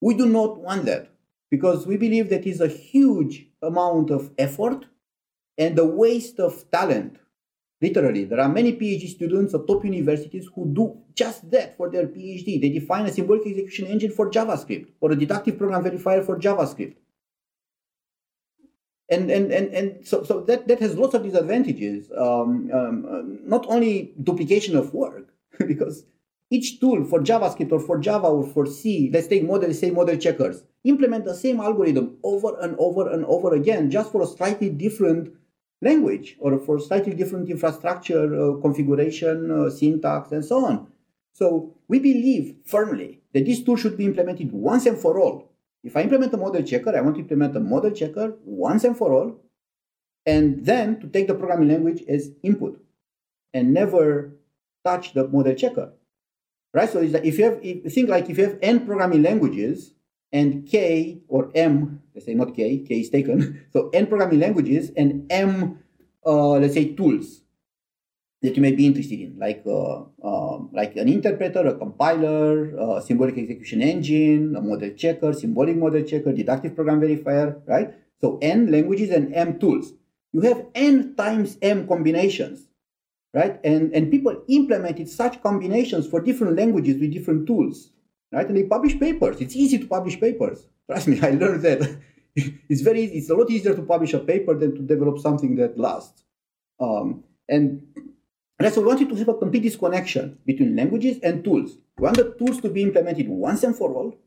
[0.00, 1.10] We do not want that
[1.50, 4.84] because we believe that is a huge amount of effort
[5.58, 7.18] and a waste of talent.
[7.80, 12.06] Literally, there are many PhD students at top universities who do just that for their
[12.06, 12.60] PhD.
[12.60, 16.96] They define a symbolic execution engine for JavaScript or a deductive program verifier for JavaScript.
[19.08, 22.10] And, and, and, and so, so that, that has lots of disadvantages.
[22.16, 25.28] Um, um, not only duplication of work,
[25.58, 26.04] because
[26.50, 30.16] each tool for JavaScript or for Java or for C, let's take model, say model
[30.16, 34.70] checkers, implement the same algorithm over and over and over again just for a slightly
[34.70, 35.34] different
[35.82, 40.86] language or for slightly different infrastructure uh, configuration, uh, syntax, and so on.
[41.32, 45.50] So we believe firmly that this tool should be implemented once and for all.
[45.84, 48.96] If I implement a model checker, I want to implement a model checker once and
[48.96, 49.40] for all,
[50.24, 52.82] and then to take the programming language as input
[53.52, 54.32] and never
[54.84, 55.92] touch the model checker.
[56.76, 56.90] Right?
[56.90, 59.94] So if you have if think like if you have n programming languages
[60.30, 64.92] and k or m, let's say not k, k is taken, so n programming languages
[64.94, 65.80] and m
[66.26, 67.40] uh, let's say tools
[68.42, 73.00] that you may be interested in, like uh, um, like an interpreter, a compiler, a
[73.00, 77.94] symbolic execution engine, a model checker, symbolic model checker, deductive program verifier, right?
[78.20, 79.94] So n languages and m tools.
[80.32, 82.65] You have n times m combinations,
[83.36, 83.60] right?
[83.62, 87.90] And and people implemented such combinations for different languages with different tools,
[88.32, 88.48] right?
[88.48, 89.40] And they publish papers.
[89.42, 90.66] It's easy to publish papers.
[90.90, 91.98] Trust me, I learned that.
[92.34, 93.18] it's very easy.
[93.18, 96.24] It's a lot easier to publish a paper than to develop something that lasts.
[96.80, 97.86] Um, and
[98.58, 101.76] and so we wanted to have a complete disconnection between languages and tools.
[101.98, 104.18] We want the tools to be implemented once and for all,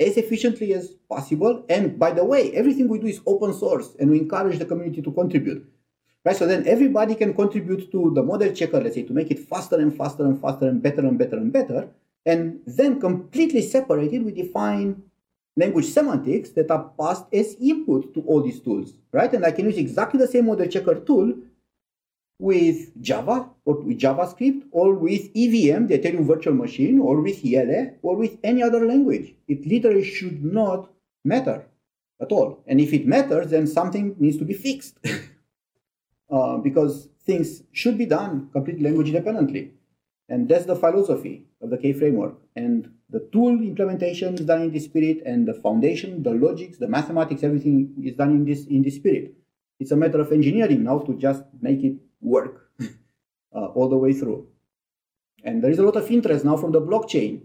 [0.00, 1.64] as efficiently as possible.
[1.68, 5.00] And by the way, everything we do is open source and we encourage the community
[5.02, 5.64] to contribute.
[6.24, 6.36] Right?
[6.36, 9.76] So then everybody can contribute to the model checker, let's say, to make it faster
[9.76, 11.88] and faster and faster and better and better and better.
[12.26, 15.02] And then completely separated, we define
[15.56, 19.32] language semantics that are passed as input to all these tools, right?
[19.32, 21.34] And I can use exactly the same model checker tool
[22.38, 27.96] with Java or with JavaScript or with EVM, the Ethereum virtual machine, or with IELE
[28.02, 29.34] or with any other language.
[29.48, 30.90] It literally should not
[31.24, 31.66] matter
[32.20, 32.62] at all.
[32.66, 34.98] And if it matters, then something needs to be fixed
[36.30, 39.72] uh, because things should be done completely language independently.
[40.28, 42.34] And that's the philosophy of the K framework.
[42.54, 46.88] And the tool implementation is done in this spirit, and the foundation, the logics, the
[46.88, 49.34] mathematics, everything is done in this in this spirit.
[49.80, 52.70] It's a matter of engineering now to just make it work
[53.54, 54.48] uh, all the way through.
[55.44, 57.42] And there is a lot of interest now from the blockchain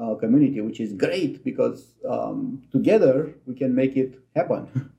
[0.00, 4.90] uh, community, which is great because um, together we can make it happen.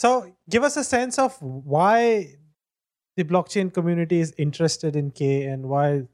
[0.00, 2.36] So, give us a sense of why
[3.18, 6.04] the blockchain community is interested in K and why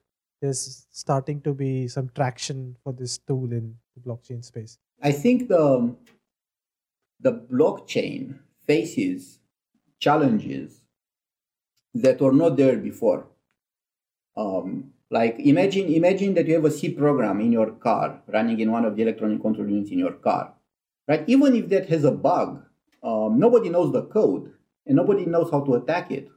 [0.42, 4.78] there's starting to be some traction for this tool in the blockchain space?
[5.00, 5.94] I think the
[7.20, 9.38] the blockchain faces
[10.00, 10.82] challenges
[11.94, 13.28] that were not there before.
[14.36, 18.72] Um, like imagine imagine that you have a C program in your car running in
[18.72, 20.54] one of the electronic control units in your car,
[21.06, 21.22] right?
[21.28, 22.64] Even if that has a bug,
[23.02, 24.52] um, nobody knows the code
[24.86, 26.28] and nobody knows how to attack it,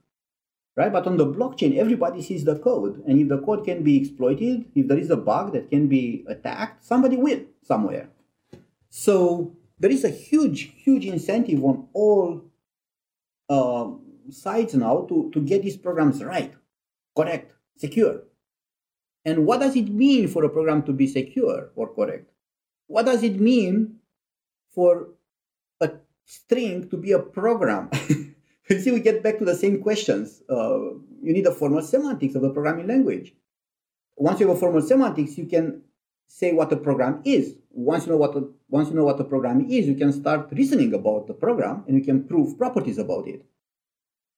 [0.76, 0.92] right?
[0.92, 4.66] But on the blockchain, everybody sees the code, and if the code can be exploited,
[4.76, 8.10] if there is a bug that can be attacked, somebody will somewhere.
[8.90, 12.44] So there is a huge, huge incentive on all
[13.50, 13.92] uh,
[14.32, 16.54] sides now to, to get these programs right,
[17.16, 18.24] correct, secure.
[19.26, 22.32] And what does it mean for a program to be secure or correct?
[22.88, 24.00] What does it mean
[24.74, 25.10] for
[26.30, 27.90] string to be a program?
[28.70, 30.42] you see, we get back to the same questions.
[30.50, 33.34] Uh, you need a formal semantics of the programming language.
[34.16, 35.82] Once you have a formal semantics, you can
[36.28, 37.56] say what a program is.
[37.72, 40.50] Once you know what a, once you know what a program is, you can start
[40.52, 43.44] reasoning about the program and you can prove properties about it.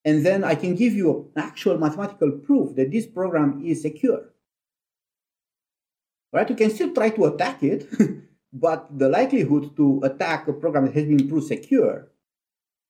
[0.06, 4.30] And then I can give you an actual mathematical proof that this program is secure.
[6.34, 6.50] Right?
[6.50, 7.88] You can still try to attack it,
[8.54, 12.08] but the likelihood to attack a program that has been proved secure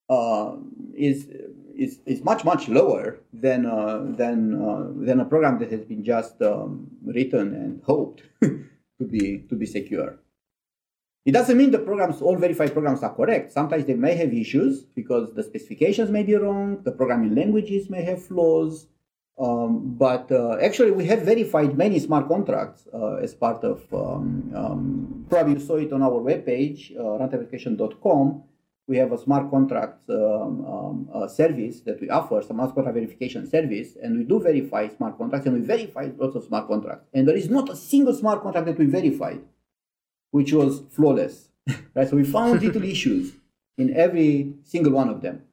[0.09, 0.55] uh,
[0.95, 1.27] is,
[1.75, 6.03] is, is much, much lower than, uh, than, uh, than a program that has been
[6.03, 10.17] just um, written and hoped to, be, to be secure.
[11.23, 13.51] It doesn't mean the programs, all verified programs are correct.
[13.51, 18.03] Sometimes they may have issues because the specifications may be wrong, the programming languages may
[18.03, 18.87] have flaws.
[19.39, 24.51] Um, but uh, actually, we have verified many smart contracts uh, as part of, um,
[24.55, 28.41] um, probably you saw it on our webpage, uh.
[28.87, 33.49] We have a smart contracts um, um, uh, service that we offer, smart contract verification
[33.49, 37.07] service, and we do verify smart contracts, and we verify lots of smart contracts.
[37.13, 39.41] And there is not a single smart contract that we verified
[40.31, 41.49] which was flawless.
[41.93, 42.09] right?
[42.09, 43.33] So we found little issues
[43.77, 45.43] in every single one of them.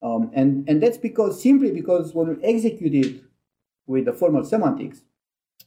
[0.00, 3.22] Um, and, and that's because simply because when we execute it
[3.86, 5.00] with the formal semantics,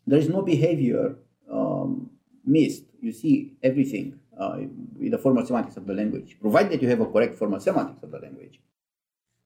[0.07, 1.15] there is no behavior
[1.51, 2.11] um,
[2.45, 2.83] missed.
[3.01, 4.59] You see everything uh,
[4.97, 8.03] with the formal semantics of the language, provided that you have a correct formal semantics
[8.03, 8.59] of the language.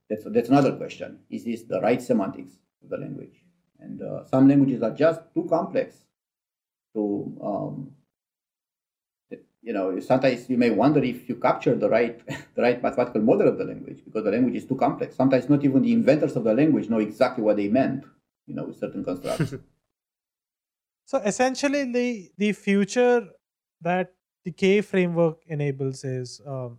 [0.09, 1.19] That's, that's another question.
[1.29, 3.43] Is this the right semantics of the language?
[3.79, 5.95] And uh, some languages are just too complex
[6.93, 7.91] to um,
[9.65, 12.21] you know, sometimes you may wonder if you capture the right,
[12.55, 15.15] the right mathematical model of the language because the language is too complex.
[15.15, 18.05] Sometimes not even the inventors of the language know exactly what they meant,
[18.45, 19.55] you know, with certain constructs.
[21.05, 23.27] so essentially, the the future
[23.81, 24.13] that
[24.43, 26.77] the K framework enables is um,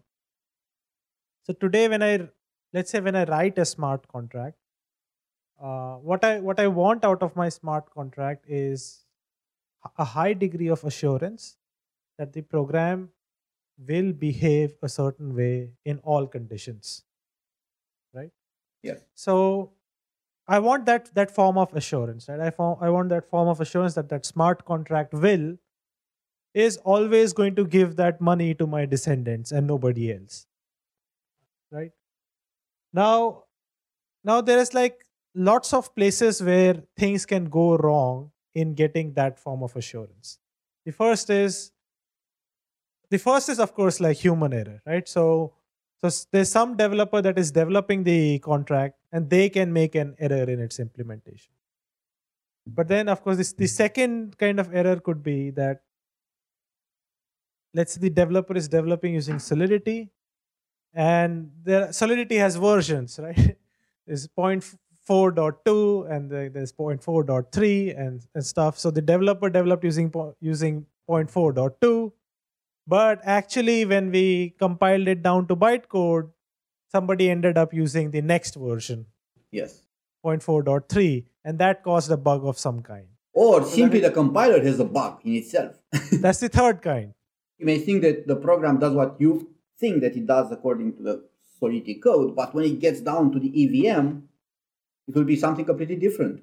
[1.42, 2.28] so today when I
[2.72, 4.58] let's say when I write a smart contract,
[5.60, 9.04] uh, what I what I want out of my smart contract is
[9.98, 11.56] a high degree of assurance
[12.18, 13.10] that the program
[13.78, 17.04] will behave a certain way in all conditions
[18.14, 18.30] right?
[18.82, 19.00] Yeah.
[19.14, 19.72] So
[20.48, 22.40] i want that that form of assurance right?
[22.40, 25.56] I, form, I want that form of assurance that that smart contract will
[26.54, 30.46] is always going to give that money to my descendants and nobody else
[31.70, 31.92] right?
[32.92, 33.44] Now
[34.24, 35.04] now there is like
[35.34, 40.38] lots of places where things can go wrong in getting that form of assurance.
[40.86, 41.72] The first is
[43.10, 45.08] the first is of course like human error right?
[45.08, 45.54] So
[45.98, 50.44] so there's some developer that is developing the contract and they can make an error
[50.44, 51.52] in its implementation.
[52.66, 55.82] But then of course this, the second kind of error could be that
[57.72, 60.10] let's say the developer is developing using solidity
[60.92, 63.56] and the solidity has versions right?
[64.06, 68.78] There's 0.4.2 and there's 0.4.3 and, and stuff.
[68.78, 72.12] So the developer developed using using 0.4.2
[72.86, 76.30] but actually, when we compiled it down to bytecode,
[76.90, 79.06] somebody ended up using the next version.
[79.50, 79.82] Yes.
[80.24, 83.06] 0.4.3, and that caused a bug of some kind.
[83.32, 85.74] Or so simply the compiler has a bug in itself.
[86.12, 87.12] That's the third kind.
[87.58, 91.02] You may think that the program does what you think that it does according to
[91.02, 91.28] the
[91.58, 94.18] Solidity code, but when it gets down to the EVM,
[95.08, 96.42] it will be something completely different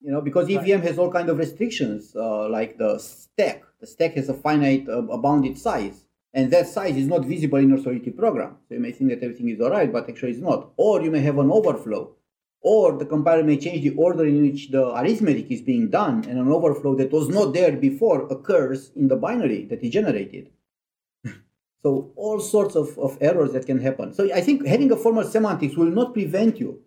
[0.00, 0.84] you know because evm right.
[0.84, 3.62] has all kind of restrictions uh, like the stack.
[3.80, 7.58] The stack has a finite uh, a bounded size and that size is not visible
[7.58, 8.56] in your solidity program.
[8.68, 10.70] So you may think that everything is all right but actually it's not.
[10.76, 12.14] Or you may have an overflow
[12.62, 16.38] or the compiler may change the order in which the arithmetic is being done and
[16.38, 20.50] an overflow that was not there before occurs in the binary that is generated.
[21.82, 24.12] So all sorts of, of errors that can happen.
[24.12, 26.80] So i think having a formal semantics will not prevent you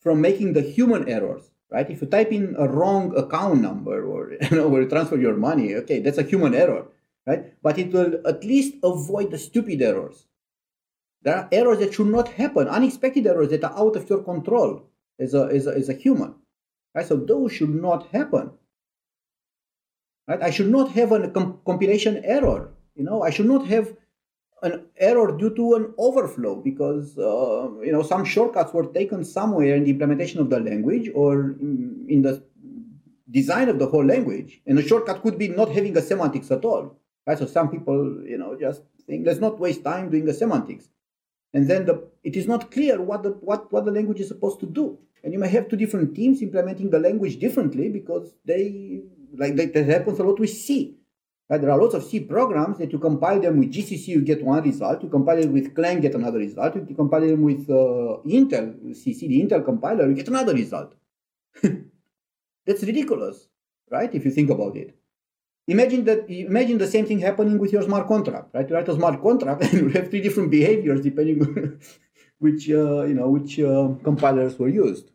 [0.00, 1.90] from making the human errors right?
[1.90, 5.36] If you type in a wrong account number or you know where you transfer your
[5.36, 6.86] money, okay, that's a human error,
[7.26, 7.60] right?
[7.62, 10.26] But it will at least avoid the stupid errors.
[11.22, 14.84] There are errors that should not happen, unexpected errors that are out of your control
[15.18, 16.34] as a, as a, as a human,
[16.94, 17.06] right?
[17.06, 18.52] So those should not happen,
[20.28, 20.42] right?
[20.42, 23.96] I should not have a com- compilation error, you know, I should not have
[24.64, 29.76] an error due to an overflow because uh, you know some shortcuts were taken somewhere
[29.76, 31.34] in the implementation of the language or
[32.14, 32.42] in the
[33.30, 36.64] design of the whole language and the shortcut could be not having a semantics at
[36.64, 36.96] all
[37.26, 37.38] right?
[37.38, 40.88] So some people you know just think let's not waste time doing the semantics.
[41.52, 44.60] And then the, it is not clear what the what, what the language is supposed
[44.60, 44.98] to do.
[45.22, 49.02] And you may have two different teams implementing the language differently because they
[49.36, 50.96] like that, that happens a lot with c
[51.48, 51.60] Right?
[51.60, 54.62] There are lots of C programs that you compile them with GCC, you get one
[54.62, 55.02] result.
[55.02, 56.74] You compile it with Clang, get another result.
[56.74, 60.94] You compile them with uh, Intel, CC, the Intel compiler, you get another result.
[62.66, 63.48] That's ridiculous,
[63.90, 64.14] right?
[64.14, 64.96] If you think about it.
[65.66, 66.28] Imagine that.
[66.28, 68.68] Imagine the same thing happening with your smart contract, right?
[68.68, 71.80] You write a smart contract and you have three different behaviors depending
[72.38, 75.10] which uh, you know which uh, compilers were used.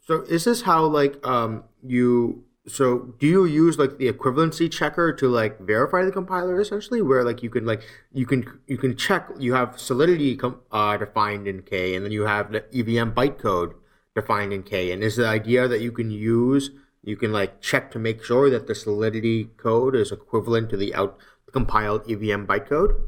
[0.00, 5.12] So is this how like um, you so do you use like the equivalency checker
[5.12, 7.02] to like verify the compiler essentially?
[7.02, 10.96] Where like you can like you can you can check you have solidity com- uh,
[10.96, 13.74] defined in k and then you have the evm bytecode
[14.14, 14.92] defined in k.
[14.92, 16.70] And is the idea that you can use
[17.02, 20.94] you can like check to make sure that the solidity code is equivalent to the
[20.94, 21.18] out
[21.52, 22.98] compiled evm bytecode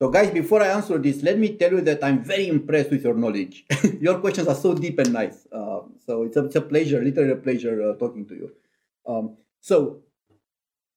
[0.00, 3.04] so guys before i answer this let me tell you that i'm very impressed with
[3.04, 3.66] your knowledge.
[4.00, 5.46] Your questions are so deep and nice.
[5.52, 8.50] Uh, so it's a, it's a pleasure literally a pleasure uh, talking to you
[9.06, 10.02] um, so,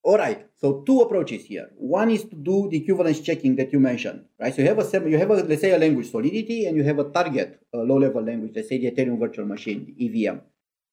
[0.03, 0.47] all right.
[0.57, 1.69] So two approaches here.
[1.77, 4.53] One is to do the equivalence checking that you mentioned, right?
[4.53, 6.99] So you have a you have a let's say a language Solidity, and you have
[6.99, 10.37] a target a low-level language, let's say the Ethereum Virtual Machine, EVM,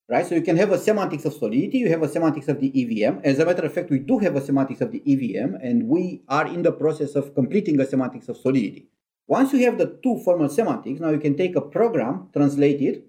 [0.08, 0.26] right?
[0.26, 3.20] So you can have a semantics of Solidity, you have a semantics of the EVM.
[3.22, 6.22] As a matter of fact, we do have a semantics of the EVM, and we
[6.28, 8.88] are in the process of completing a semantics of Solidity.
[9.26, 13.06] Once you have the two formal semantics, now you can take a program, translate it,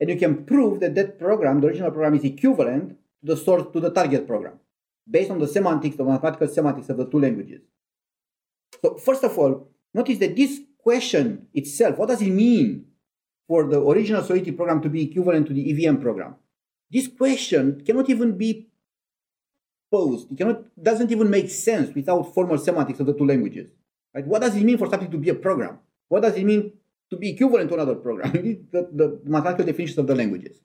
[0.00, 3.80] and you can prove that that program, the original program, is equivalent the source to
[3.80, 4.58] the target program
[5.08, 7.60] based on the semantics, the mathematical semantics of the two languages.
[8.82, 12.86] So first of all, notice that this question itself, what does it mean
[13.48, 16.36] for the original Solidity program to be equivalent to the EVM program?
[16.90, 18.68] This question cannot even be
[19.90, 20.30] posed.
[20.30, 23.70] It cannot, doesn't even make sense without formal semantics of the two languages.
[24.14, 24.26] Right?
[24.26, 25.78] What does it mean for something to be a program?
[26.08, 26.72] What does it mean
[27.10, 28.32] to be equivalent to another program?
[28.72, 30.58] the, the mathematical definitions of the languages.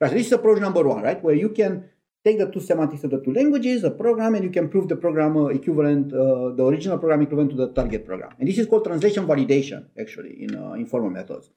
[0.00, 1.22] Right, so this is approach number one, right?
[1.22, 1.90] Where you can
[2.24, 4.96] take the two semantics of the two languages, a program, and you can prove the
[4.96, 8.32] program uh, equivalent, uh, the original program equivalent to the target program.
[8.38, 11.50] And this is called translation validation, actually, in uh, in formal methods.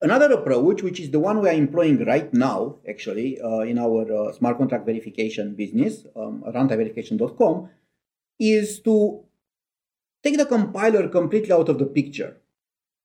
[0.00, 4.28] Another approach, which is the one we are employing right now, actually, uh, in our
[4.28, 7.68] uh, smart contract verification business, um, runtimeverification.com,
[8.38, 9.24] is to
[10.22, 12.36] take the compiler completely out of the picture.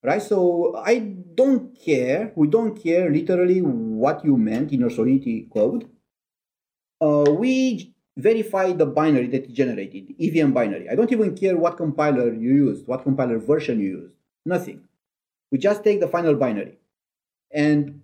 [0.03, 0.21] Right?
[0.21, 5.89] So I don't care, we don't care literally what you meant in your Solidity code
[7.03, 10.89] uh, we verify the binary that is generated, EVM binary.
[10.89, 14.13] I don't even care what compiler you used, what compiler version you used,
[14.45, 14.81] nothing.
[15.51, 16.77] We just take the final binary.
[17.51, 18.01] And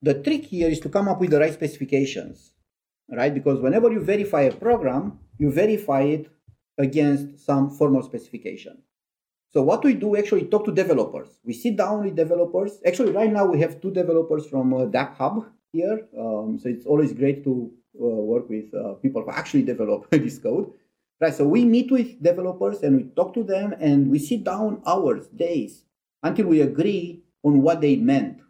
[0.00, 2.52] the trick here is to come up with the right specifications,
[3.10, 3.32] right?
[3.32, 6.30] Because whenever you verify a program, you verify it
[6.78, 8.78] against some formal specification.
[9.50, 11.28] So what we do actually talk to developers.
[11.44, 12.80] We sit down with developers.
[12.86, 16.08] Actually, right now we have two developers from uh, Hub here.
[16.18, 20.72] Um, so it's always great to work with uh, people who actually develop this code.
[21.20, 24.82] Right, so we meet with developers and we talk to them and we sit down
[24.84, 25.84] hours, days,
[26.22, 28.40] until we agree on what they meant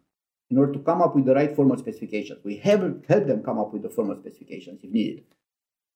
[0.50, 2.38] in order to come up with the right formal specifications.
[2.44, 5.24] We have help them come up with the formal specifications if needed.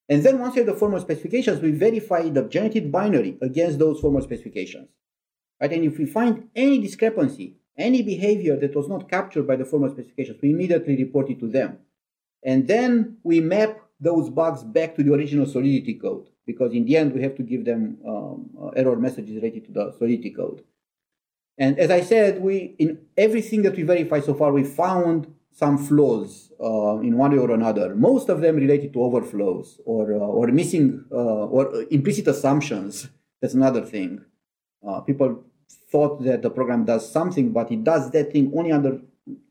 [0.09, 4.01] And then once we have the formal specifications, we verify the generated binary against those
[4.01, 4.88] formal specifications.
[5.61, 5.72] Right?
[5.72, 9.90] And if we find any discrepancy, any behavior that was not captured by the formal
[9.90, 11.78] specifications, we immediately report it to them.
[12.47, 16.97] And then we map those bugs back to the original Solidity code because in the
[16.97, 20.62] end we have to give them um, uh, error messages related to the Solidity code.
[21.59, 25.78] And as I said, we in everything that we verified so far, we found some
[25.78, 27.97] flaws uh, in one way or another.
[27.97, 33.09] Most of them related to overflows or uh, or missing uh, or implicit assumptions.
[33.40, 34.24] That's another thing.
[34.86, 35.42] Uh, people
[35.90, 39.01] thought that the program does something, but it does that thing only under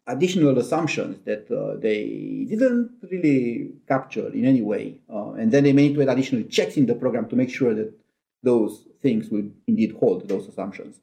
[0.07, 4.99] additional assumptions that uh, they didn't really capture in any way.
[5.11, 7.73] Uh, and then they made to add additional checks in the program to make sure
[7.73, 7.91] that
[8.43, 10.99] those things would indeed hold those assumptions.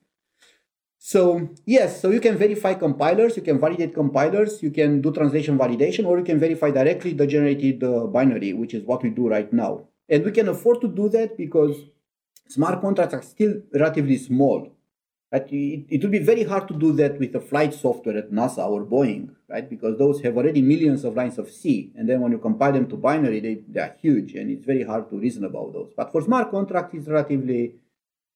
[1.05, 5.59] So yes, so you can verify compilers, you can validate compilers, you can do translation
[5.59, 9.29] validation, or you can verify directly the generated uh, binary, which is what we do
[9.29, 9.89] right now.
[10.09, 11.77] And we can afford to do that because
[12.49, 14.71] smart contracts are still relatively small.
[15.33, 15.51] Right?
[15.51, 18.68] It, it will be very hard to do that with the flight software at NASA
[18.68, 19.68] or Boeing, right?
[19.68, 21.91] Because those have already millions of lines of C.
[21.97, 24.83] And then when you compile them to binary, they, they are huge and it's very
[24.83, 25.91] hard to reason about those.
[25.97, 27.76] But for smart contracts, it's relatively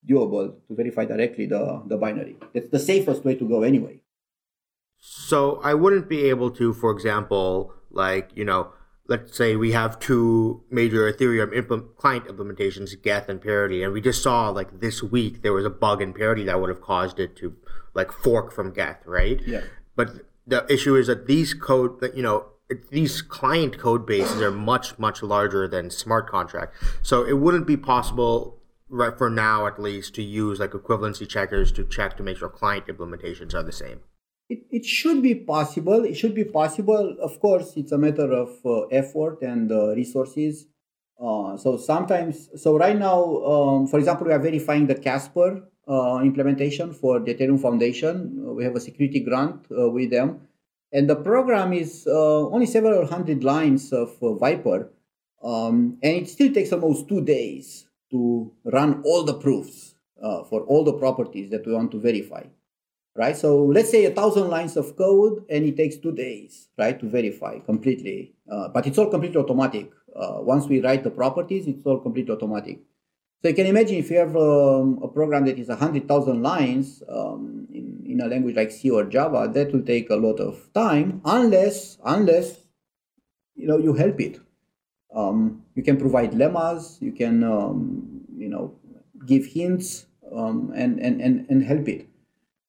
[0.09, 2.37] doable to verify directly the, the binary.
[2.55, 4.01] It's the safest way to go anyway.
[4.99, 8.73] So I wouldn't be able to, for example, like, you know,
[9.09, 14.01] let's say we have two major Ethereum impl- client implementations, Geth and Parity, and we
[14.01, 17.19] just saw like this week there was a bug in Parity that would have caused
[17.19, 17.57] it to
[17.95, 19.41] like fork from Geth, right?
[19.47, 19.63] Yeah.
[19.95, 22.47] But the issue is that these code, that you know,
[22.91, 27.77] these client code bases are much much larger than smart contract, so it wouldn't be
[27.77, 32.39] possible right for now at least to use like equivalency checkers to check to make
[32.39, 34.01] sure client implementations are the same
[34.49, 36.05] it, it should be possible.
[36.05, 37.17] It should be possible.
[37.21, 40.67] Of course it's a matter of uh, effort and uh, resources.
[41.21, 46.21] Uh, so sometimes so right now um, for example we are verifying the casper uh,
[46.23, 48.45] implementation for the ethereum foundation.
[48.47, 50.41] Uh, we have a security grant uh, with them.
[50.93, 54.89] And the program is only several hundred lines of Vyper.
[55.43, 59.95] Um, and it still takes almost two days to run all the proofs
[60.49, 62.45] for all the properties that we want to verify
[63.17, 63.37] right?
[63.37, 67.09] So let's say a thousand lines of code and it takes two days right to
[67.09, 68.35] verify completely.
[68.51, 69.91] Uh, but it's all completely automatic.
[70.15, 72.81] Uh, once we write the properties it's all completely automatic.
[73.43, 77.69] So you can imagine if you have um, a program that is 100000 lines um,
[77.73, 81.21] in, in a language like c or java that will take a lot of time
[81.25, 82.57] unless unless
[83.55, 84.41] you know you help it.
[85.15, 88.75] Um, you can provide lemmas, you can, um, you know,
[89.25, 92.07] give hints um, and, and, and, and help it.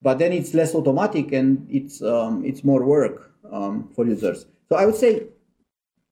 [0.02, 4.46] But then it's less automatic and it's, um, it's more work um, for users.
[4.70, 5.24] So I would say,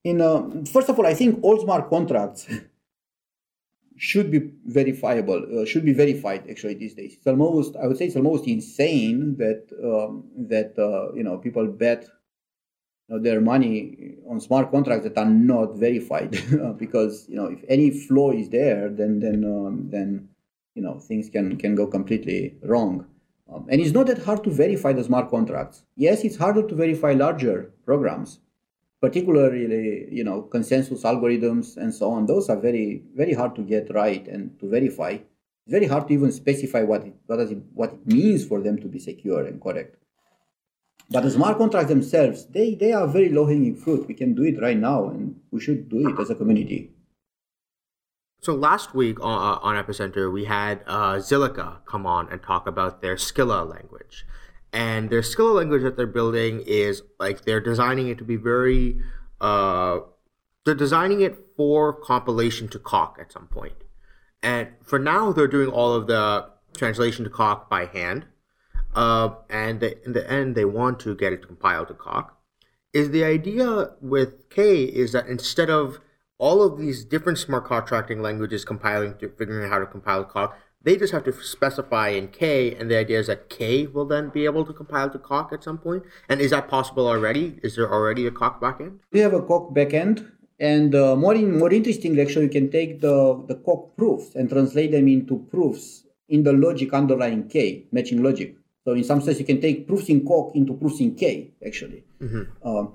[0.03, 2.47] in uh, first of all, I think all smart contracts
[3.97, 7.15] should be verifiable, uh, should be verified actually these days.
[7.15, 11.67] It's almost, I would say, it's almost insane that um, that uh, you know people
[11.67, 12.07] bet
[13.09, 16.31] know, their money on smart contracts that are not verified
[16.77, 20.27] because you know if any flaw is there then then um, then
[20.73, 23.05] you know things can can go completely wrong
[23.51, 26.75] um, and it's not that hard to verify the smart contracts yes it's harder to
[26.75, 28.39] verify larger programs
[29.01, 33.93] particularly you know consensus algorithms and so on those are very very hard to get
[33.93, 37.93] right and to verify it's very hard to even specify what it what, it, what
[37.93, 39.95] it means for them to be secure and correct
[41.09, 44.07] but the smart contracts themselves, they, they are very low hanging fruit.
[44.07, 46.89] We can do it right now, and we should do it as a community.
[48.45, 52.67] So last week on, uh, on Epicenter, we had uh, Zilliqa come on and talk
[52.67, 54.23] about their Scilla language.
[54.71, 59.01] And their Scilla language that they're building is like they're designing it to be very,
[59.41, 60.01] uh,
[60.63, 63.83] they're designing it for compilation to Coq at some point.
[64.43, 68.27] And for now, they're doing all of the translation to Coq by hand
[68.93, 72.37] uh, and they, in the end they want to get it compiled to Coq.
[72.93, 75.97] Is the idea with K is that instead of
[76.37, 80.55] all of these different smart contracting languages compiling to figuring out how to compile Coq,
[80.81, 84.29] they just have to specify in K, and the idea is that K will then
[84.29, 86.03] be able to compile to Coq at some point.
[86.29, 87.59] And is that possible already?
[87.63, 88.99] Is there already a Coq backend?
[89.11, 90.29] We have a Coq backend,
[90.59, 94.47] and uh, more in, more interestingly, actually, you can take the the Coq proofs and
[94.47, 98.55] translate them into proofs in the logic underlying K, matching logic.
[98.83, 102.03] So in some sense, you can take proofs in Coq into proofs in K, actually.
[102.21, 102.43] Mm-hmm.
[102.63, 102.85] Uh,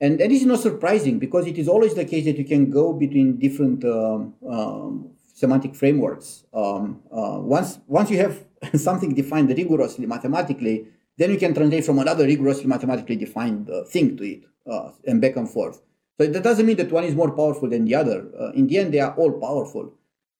[0.00, 2.70] and, and this is not surprising because it is always the case that you can
[2.70, 6.44] go between different um, um, semantic frameworks.
[6.54, 8.44] Um, uh, once, once you have
[8.76, 10.86] something defined rigorously mathematically,
[11.16, 15.20] then you can translate from another rigorously mathematically defined uh, thing to it uh, and
[15.20, 15.80] back and forth.
[16.20, 18.28] So that doesn't mean that one is more powerful than the other.
[18.38, 19.94] Uh, in the end, they are all powerful.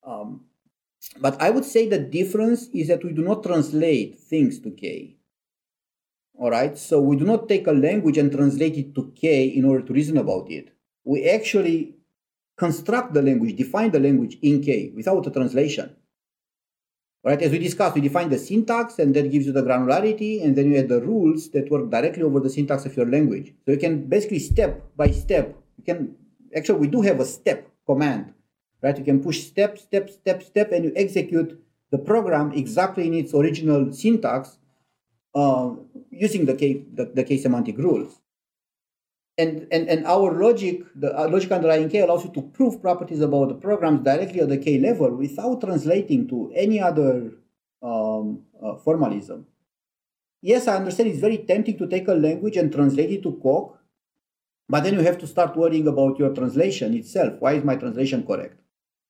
[0.05, 0.45] Um,
[1.21, 5.18] but I would say the difference is that we do not translate things to K.
[6.39, 9.64] All right, so we do not take a language and translate it to K in
[9.64, 10.72] order to reason about it.
[11.05, 11.97] We actually
[12.57, 15.97] construct the language, define the language in K without a translation.
[17.24, 20.45] All right, as we discussed, we define the syntax and that gives you the granularity,
[20.45, 23.53] and then you add the rules that work directly over the syntax of your language.
[23.66, 26.14] So you can basically step by step, you can
[26.57, 28.32] actually we do have a step command
[28.82, 28.97] right?
[28.97, 31.61] You can push step, step, step, step, and you execute
[31.91, 34.58] the program exactly in its original syntax
[35.39, 35.74] uh,
[36.11, 38.20] using the K, the, the K semantic rules.
[39.36, 43.20] And, and, and our logic, the uh, logic underlying K allows you to prove properties
[43.20, 47.34] about the programs directly at the K level without translating to any other
[47.82, 49.47] um, uh, formalism.
[50.43, 53.78] yes, I understand it's very tempting to take a language and translate it to Coq,
[54.68, 57.34] but then you have to start worrying about your translation itself.
[57.39, 58.61] Why is my translation correct?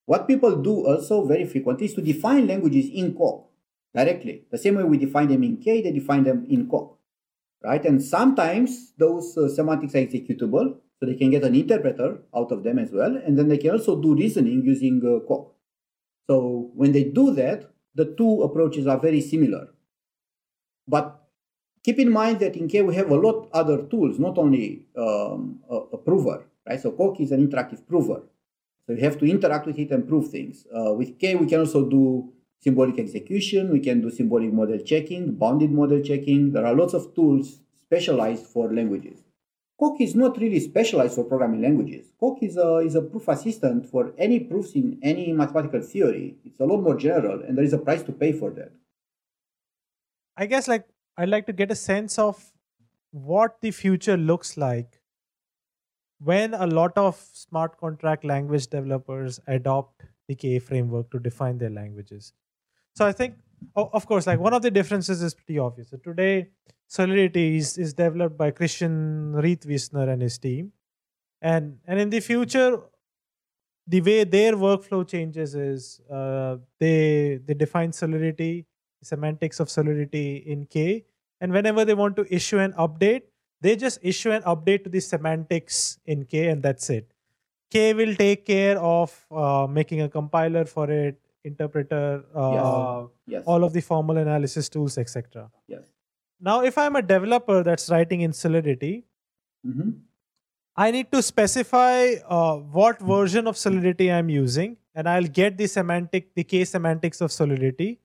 [0.05, 3.48] What people do also very frequently is to define languages in Coq
[3.95, 4.45] directly.
[4.51, 6.99] The same way we define them in K, they define them in Coq,
[7.62, 7.84] right?
[7.84, 12.64] And sometimes those uh, semantics are executable, so they can get an interpreter out of
[12.64, 15.55] them as well, and then they can also do reasoning using uh, Coq.
[16.28, 19.68] So when they do that, the two approaches are very similar.
[20.86, 21.22] But
[21.82, 25.61] keep in mind that in K we have a lot other tools, not only um,
[25.70, 26.80] a, a, prover, right?
[26.80, 28.22] So Coq is an interactive prover.
[28.86, 30.66] So you have to interact with it and prove things.
[30.74, 35.35] Uh, with K, we can also do symbolic execution, we can do symbolic model checking,
[35.35, 36.53] bounded model checking.
[36.53, 39.25] There are lots of tools specialized for languages.
[39.79, 42.13] Coq is not really specialized for programming languages.
[42.19, 46.37] Coq is a, is a proof assistant for any proofs in any mathematical theory.
[46.45, 48.73] It's a lot more general, and there is a price to pay for that.
[50.37, 50.87] I guess like
[51.17, 52.53] I'd like to get a sense of
[53.11, 55.01] what the future looks like
[56.19, 61.71] when a lot of smart contract language developers adopt the K framework to define their
[61.71, 62.33] languages.
[62.99, 63.37] So I think,
[63.77, 65.91] of course, like one of the differences is pretty obvious.
[65.91, 66.49] So today,
[66.89, 70.73] Solidity is, is developed by Christian Reitwiessner and his team.
[71.41, 72.81] And, and in the future,
[73.87, 78.67] the way their workflow changes is uh, they, they define Solidity,
[79.01, 81.05] semantics of Solidity in K.
[81.41, 83.23] And whenever they want to issue an update,
[83.61, 87.13] they just issue an update to the semantics in K and that's it.
[87.71, 93.09] K will take care of uh, making a compiler for it, interpreter, uh, yes.
[93.35, 93.43] Yes.
[93.47, 95.51] all of the formal analysis tools, etc.
[95.67, 95.85] Yes.
[96.41, 99.05] Now, if I'm a developer that's writing in Solidity,
[99.67, 99.91] mm-hmm.
[100.77, 105.67] I need to specify uh, what version of Solidity I'm using, and I'll get the
[105.67, 107.99] semantic, the K semantics of Solidity.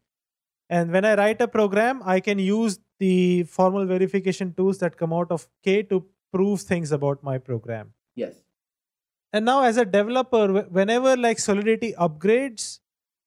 [0.70, 5.14] And when I write a program, I can use the formal verification tools that come
[5.14, 7.94] out of K to prove things about my program.
[8.16, 8.34] Yes.
[9.32, 12.80] And now, as a developer, whenever like Solidity upgrades,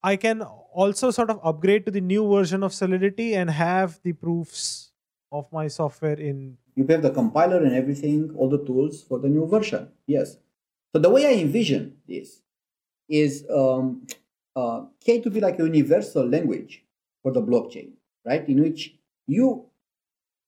[0.03, 4.12] I can also sort of upgrade to the new version of Solidity and have the
[4.12, 4.92] proofs
[5.32, 6.59] of my software in.
[6.74, 9.88] You have the compiler and everything, all the tools for the new version.
[10.07, 10.36] Yes.
[10.92, 12.42] So the way I envision this
[13.09, 14.07] is um,
[14.55, 16.84] uh, K to be like a universal language
[17.22, 17.92] for the blockchain,
[18.24, 18.47] right?
[18.49, 19.66] In which you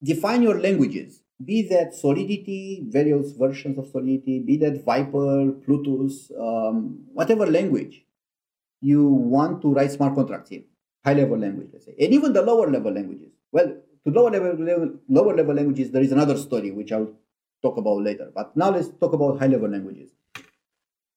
[0.02, 7.04] define your languages, be that Solidity, various versions of Solidity, be that Vyper, Plutus, um,
[7.12, 8.04] whatever language
[8.80, 10.64] you want to write smart contracts in,
[11.04, 13.32] high level language, let's say, and even the lower level languages.
[13.50, 17.12] Well, to lower level, level lower level languages, there is another story which I'll
[17.62, 18.30] talk about later.
[18.34, 20.10] But now let's talk about high level languages.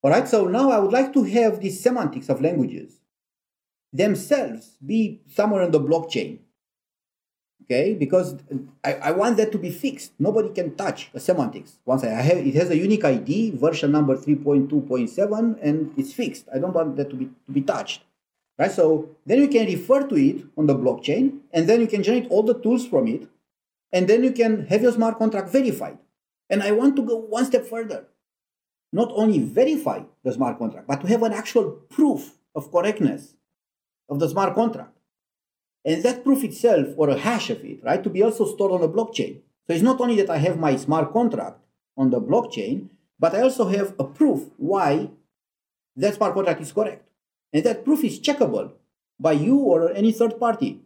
[0.03, 2.99] All right, so now I would like to have the semantics of languages
[3.93, 6.39] themselves be somewhere on the blockchain.
[7.71, 8.35] Okay, because
[8.83, 10.11] I, I want that to be fixed.
[10.19, 11.79] Nobody can touch the semantics.
[11.85, 16.49] Once I have it has a unique ID, version number 3.2.7, and it's fixed.
[16.53, 18.03] I don't want that to be to be touched.
[18.59, 18.69] Right?
[18.69, 22.29] So then you can refer to it on the blockchain, and then you can generate
[22.29, 23.29] all the tools from it,
[23.93, 25.97] and then you can have your smart contract verified.
[26.49, 28.07] And I want to go one step further.
[28.91, 33.37] Not only verify the smart contract, but to have an actual proof of correctness
[34.09, 34.97] of the smart contract.
[35.83, 38.81] And that proof itself, or a hash of it, right, to be also stored on
[38.81, 39.41] the blockchain.
[39.65, 41.59] So it's not only that I have my smart contract
[41.97, 42.89] on the blockchain,
[43.19, 45.09] but I also have a proof why
[45.95, 47.07] that smart contract is correct.
[47.53, 48.71] And that proof is checkable
[49.19, 50.81] by you or any third party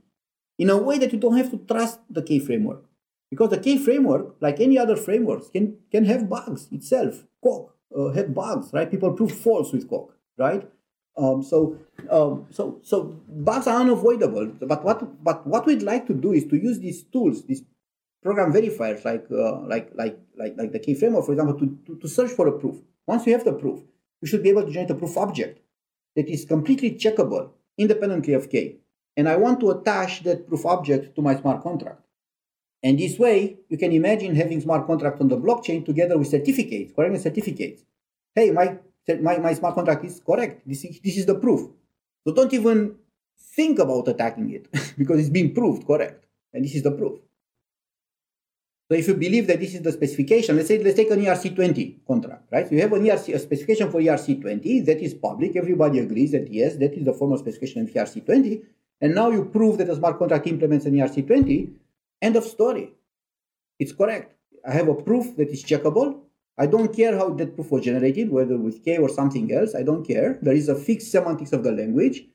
[0.58, 2.84] in a way that you don't have to trust the K framework.
[3.30, 7.24] Because the K framework, like any other frameworks, can, can have bugs itself.
[7.44, 8.90] Coq uh, had bugs, right?
[8.90, 10.70] People prove false with Coq, right?
[11.18, 11.78] Um, so,
[12.10, 14.48] um, so, so bugs are unavoidable.
[14.62, 17.64] But what, but what we'd like to do is to use these tools, these
[18.22, 22.00] program verifiers, like, uh, like, like, like, like the K framework, for example, to, to,
[22.00, 22.76] to search for a proof.
[23.08, 23.82] Once you have the proof,
[24.22, 25.62] you should be able to generate a proof object
[26.16, 28.78] that is completely checkable independently of K.
[29.18, 32.02] And I want to attach that proof object to my smart contract.
[32.84, 36.94] And this way, you can imagine having smart contract on the blockchain together with certificates,
[36.94, 37.84] correct certificates.
[38.36, 38.78] Hey, my
[39.22, 40.68] my, my smart contract is correct.
[40.68, 41.70] This is, this is the proof.
[42.26, 42.96] So don't even
[43.38, 44.68] think about attacking it
[44.98, 46.26] because it's been proved correct.
[46.54, 47.20] And this is the proof.
[48.90, 52.06] So if you believe that this is the specification, let's say let's take an ERC20
[52.06, 52.68] contract, right?
[52.68, 55.56] So you have an ERC a specification for ERC20 that is public.
[55.56, 58.62] Everybody agrees that yes, that is the formal specification of ERC20.
[59.02, 61.72] And now you prove that a smart contract implements an ERC20.
[62.22, 62.94] End of story.
[63.80, 64.36] It's correct.
[64.68, 66.20] I have a proof that is checkable
[66.58, 69.76] I don't care how that proof was generated, whether with K or something else.
[69.76, 70.40] I don't care.
[70.42, 72.26] There is a fixed semantics of the language.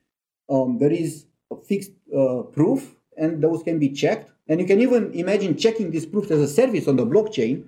[0.48, 4.80] Um, there is a fixed uh, proof, and those can be checked And you can
[4.80, 7.66] even imagine checking these proofs as a service on the blockchain,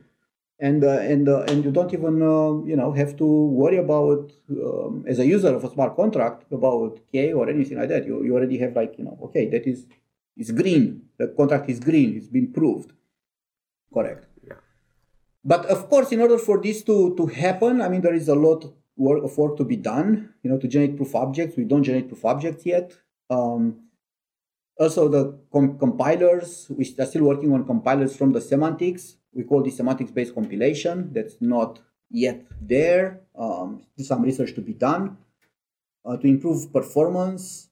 [0.58, 4.32] and uh, and uh, and you don't even uh, you know have to worry about
[4.50, 8.04] um, as a user of a smart contract about K or anything like that.
[8.04, 9.86] You, you already have like you know okay that is
[10.36, 11.02] is green.
[11.18, 12.16] The contract is green.
[12.16, 12.90] It's been proved.
[13.94, 14.31] Correct.
[15.44, 18.34] But of course, in order for this to to happen, I mean there is a
[18.34, 18.64] lot
[18.96, 20.34] work of work to be done.
[20.42, 21.56] You know to generate proof objects.
[21.56, 22.92] We don't generate proof objects yet.
[23.30, 23.88] Um,
[24.78, 29.16] also, the com- compilers, we are still working on compilers from the semantics.
[29.34, 31.12] We call this semantics-based compilation.
[31.12, 31.78] That's not
[32.10, 33.20] yet there.
[33.38, 35.18] Um, some research to be done
[36.04, 37.68] uh, to improve performance.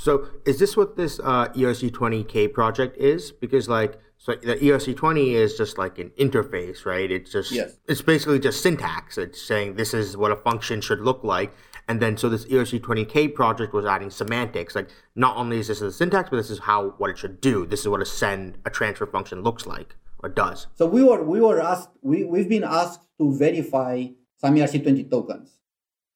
[0.00, 3.30] So, is this what this uh, ERC20K project is?
[3.30, 7.10] Because, like, so the ERC20 is just like an interface, right?
[7.10, 7.78] It's just Yes.
[7.88, 9.18] it's basically just syntax.
[9.18, 11.52] It's saying this is what a function should look like,
[11.88, 14.74] and then so this ERC20K project was adding semantics.
[14.74, 17.66] Like, not only is this the syntax, but this is how what it should do.
[17.66, 20.68] This is what a send a transfer function looks like or does.
[20.74, 24.06] So we were we were asked we we've been asked to verify
[24.36, 25.58] some ERC20 tokens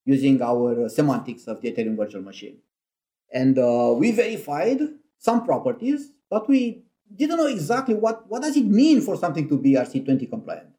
[0.05, 2.59] using our uh, semantics of the Ethereum virtual machine,
[3.32, 4.81] and uh, we verified
[5.19, 6.82] some properties, but we
[7.15, 10.70] didn't know exactly what what does it mean for something to be ERC20 compliant,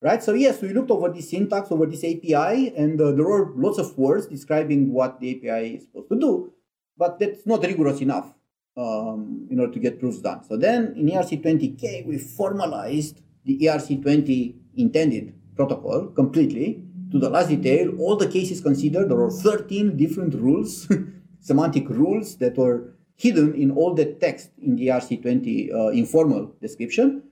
[0.00, 0.22] right?
[0.22, 3.78] So yes, we looked over this syntax over this API, and uh, there were lots
[3.78, 6.52] of words describing what the API is supposed to do,
[6.96, 8.32] but that's not rigorous enough
[8.76, 10.44] um, in order to get proofs done.
[10.44, 17.98] So then in ERC20K, we formalized the ERC20 intended protocol completely to the last detail.
[17.98, 20.88] All the cases considered, there were 13 different rules,
[21.46, 27.22] semantic rules that were hidden in all the text in the ERC20 uh, informal description.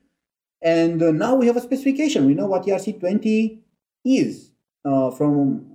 [0.63, 2.25] And uh, now we have a specification.
[2.25, 3.59] We know what ERC20
[4.05, 4.53] is
[4.85, 5.67] uh, from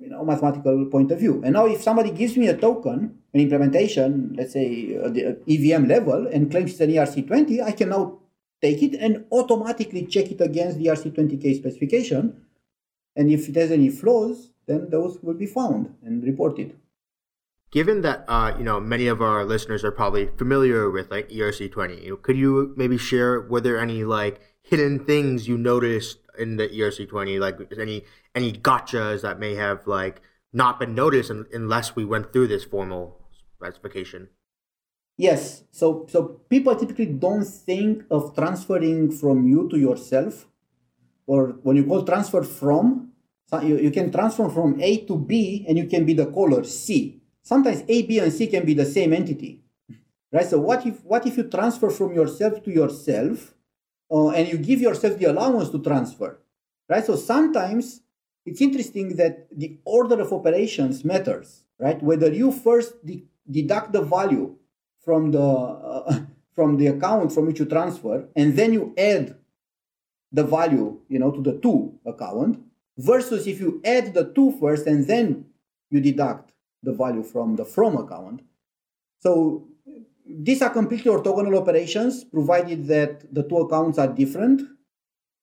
[0.00, 1.42] you know mathematical point of view.
[1.44, 5.84] And now if somebody gives me a token, an implementation, let's say uh, the EVM
[5.86, 8.18] level, and claims it's an ERC20, I can now
[8.62, 12.40] take it and automatically check it against the ERC20K specification.
[13.14, 16.74] And if it has any flaws, then those will be found and reported.
[17.72, 22.20] Given that uh, you know many of our listeners are probably familiar with like ERC20,
[22.20, 27.40] could you maybe share were there any like hidden things you noticed in the ERC20,
[27.40, 28.04] like any
[28.34, 30.20] any gotchas that may have like
[30.52, 33.18] not been noticed un- unless we went through this formal
[33.56, 34.28] specification?
[35.16, 35.64] Yes.
[35.70, 40.46] So so people typically don't think of transferring from you to yourself,
[41.26, 43.12] or when you call transfer from,
[43.62, 47.21] you, you can transfer from A to B, and you can be the caller C.
[47.42, 49.60] Sometimes A, B, and C can be the same entity,
[50.32, 50.46] right?
[50.46, 53.54] So what if what if you transfer from yourself to yourself,
[54.10, 56.38] uh, and you give yourself the allowance to transfer,
[56.88, 57.04] right?
[57.04, 58.02] So sometimes
[58.46, 62.00] it's interesting that the order of operations matters, right?
[62.02, 64.56] Whether you first de- deduct the value
[65.04, 66.20] from the uh,
[66.54, 69.36] from the account from which you transfer, and then you add
[70.30, 72.58] the value, you know, to the two account,
[72.96, 75.46] versus if you add the two first and then
[75.90, 76.51] you deduct
[76.82, 78.42] the value from the from account.
[79.20, 79.68] So
[80.26, 84.62] these are completely orthogonal operations, provided that the two accounts are different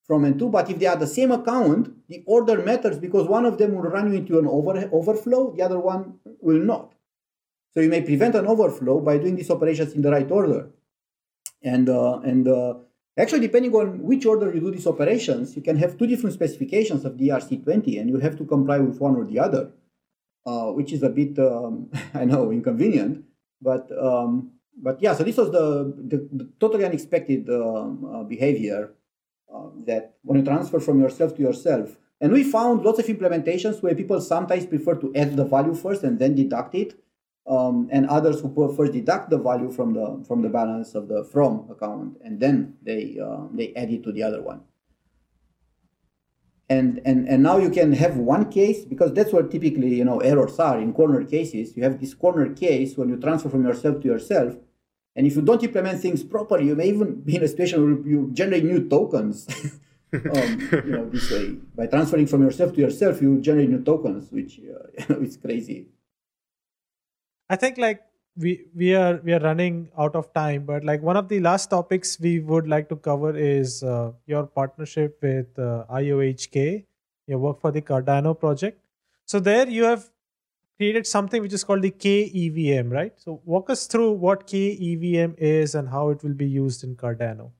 [0.06, 0.50] from and to.
[0.50, 3.84] But if they are the same account, the order matters because one of them will
[3.84, 6.94] run you into an over, overflow, the other one will not.
[7.74, 10.70] So you may prevent an overflow by doing these operations in the right order.
[11.62, 12.76] And uh, and uh,
[13.18, 17.06] actually, depending on which order you do these operations, you can have two different specifications
[17.06, 19.72] of the ERC20, and you have to comply with one or the other,
[20.50, 23.26] uh, which is a bit um, I know inconvenient,
[23.62, 25.14] but um, but yeah.
[25.14, 25.68] So this was the
[26.12, 28.82] the, the totally unexpected um, uh, behavior
[29.54, 31.98] uh, that when you transfer from yourself to yourself.
[32.22, 36.04] And we found lots of implementations where people sometimes prefer to add the value first
[36.04, 37.00] and then deduct it
[37.50, 41.24] um, and others who first deduct the value from the from the balance of the
[41.24, 44.62] from account and then they uh, they add it to the other one
[46.70, 50.20] and and and now you can have one case because that's where typically you know
[50.20, 51.76] errors are in corner cases.
[51.76, 54.56] You have this corner case when you transfer from yourself to yourself
[55.16, 58.08] and if you don't implement things properly you may even be in a situation where
[58.08, 59.48] you generate new tokens.
[60.12, 61.56] Um, you know this way.
[61.76, 65.86] By transferring from yourself to yourself you generate new tokens which uh, is crazy.
[67.48, 68.02] I think like
[68.40, 71.70] we we are we are running out of time, but like one of the last
[71.70, 76.86] topics we would like to cover is uh, your partnership with uh, IOHK,
[77.28, 78.82] your work for the Cardano project.
[79.26, 80.10] So there you have
[80.78, 83.14] created something which is called the KEVM, right?
[83.20, 87.52] So walk us through what KEVM is and how it will be used in Cardano.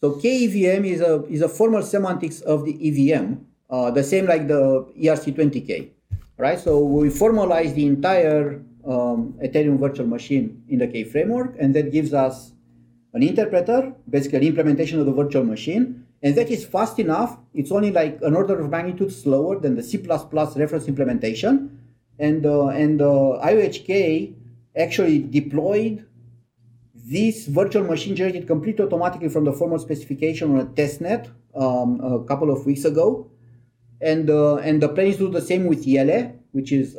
[0.00, 3.34] So KEVM is a is a formal semantics of the EVM,
[3.68, 5.90] uh, the same like the ERC20K,
[6.38, 6.58] right?
[6.58, 11.92] So we formalize the entire um, Ethereum virtual machine in the K framework, and that
[11.92, 12.52] gives us
[13.12, 17.38] an interpreter, basically implementation of the virtual machine, and that is fast enough.
[17.54, 21.78] It's only like an order of magnitude slower than the C++ reference implementation.
[22.18, 24.34] And, uh, and uh, IOHK
[24.76, 26.06] actually deployed
[26.94, 32.22] this virtual machine generated completely automatically from the formal specification on a testnet um, a
[32.24, 33.30] couple of weeks ago.
[34.02, 36.96] And, uh, and the plan is to do the same with IELE, which is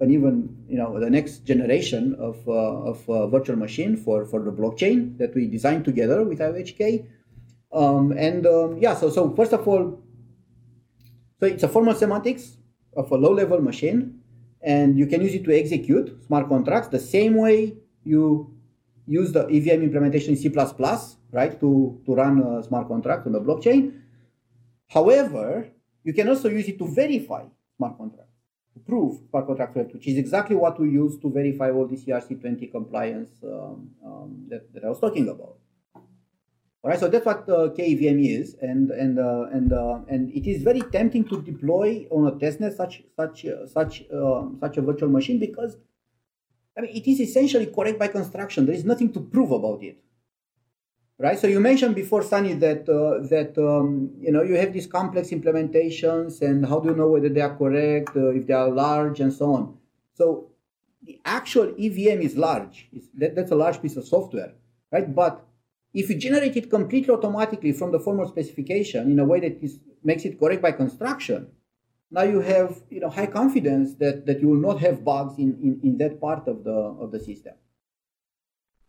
[0.00, 4.40] an even you know the next generation of, uh, of uh, virtual machine for, for
[4.42, 7.06] the blockchain that we designed together with IOHK.
[7.72, 10.02] Um, and um, yeah, so so first of all,
[11.40, 12.56] so it's a formal semantics
[12.96, 14.20] of a low-level machine,
[14.62, 18.52] and you can use it to execute smart contracts the same way you
[19.06, 20.50] use the EVM implementation in C++,
[21.32, 24.00] right, to, to run a smart contract on the blockchain.
[24.88, 25.68] However,
[26.04, 27.44] you can also use it to verify
[27.76, 28.27] smart contracts,
[28.88, 33.30] prove smart contract which is exactly what we use to verify all this ERC20 compliance
[33.44, 35.56] um, um, that, that I was talking about.
[36.82, 40.48] All right, so that's what uh, KEVM is, and and uh, and uh, and it
[40.48, 44.82] is very tempting to deploy on a testnet such such uh, such um, such a
[44.82, 45.76] virtual machine because
[46.76, 48.64] I mean it is essentially correct by construction.
[48.64, 49.98] There is nothing to prove about it,
[51.18, 51.38] right?
[51.38, 55.30] So you mentioned before, Sunny, that uh, that um, you know you have these complex
[55.30, 59.20] implementations, and how do you know whether they are correct, uh, if they are large,
[59.20, 59.76] and so on.
[60.14, 60.50] So
[61.02, 62.88] the actual EVM is large.
[63.14, 64.52] That, that's a large piece of software,
[64.92, 65.12] right?
[65.14, 65.44] But
[65.94, 69.80] if you generate it completely automatically from the formal specification in a way that is,
[70.04, 71.48] makes it correct by construction,
[72.10, 75.58] now you have you know high confidence that, that you will not have bugs in,
[75.62, 77.54] in, in that part of the of the system.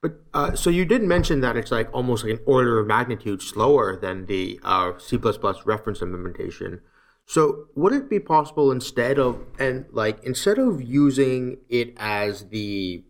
[0.02, 3.42] But uh, so you did mention that it's like almost like an order of magnitude
[3.42, 5.18] slower than the uh, C++
[5.66, 6.82] reference implementation.
[7.26, 13.04] So would it be possible instead of and like instead of using it as the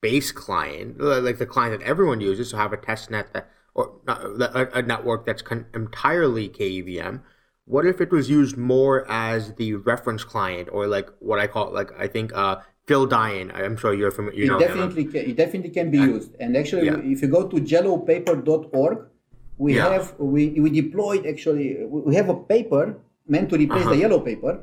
[0.00, 4.00] base client, like the client that everyone uses, to have a test net that or
[4.08, 7.22] a, a network that's con- entirely KEVM.
[7.64, 11.72] What if it was used more as the reference client, or like what I call
[11.72, 12.56] like I think uh,
[12.86, 13.52] Phil Daian.
[13.54, 14.44] I'm sure you're familiar.
[14.44, 16.34] You it definitely can, it definitely can be and, used.
[16.40, 16.98] And actually, yeah.
[16.98, 19.06] if you go to jellopaper.org,
[19.58, 19.92] we yeah.
[19.92, 22.98] have we, we deployed actually we have a paper
[23.28, 23.90] meant to replace uh-huh.
[23.90, 24.60] the yellow paper,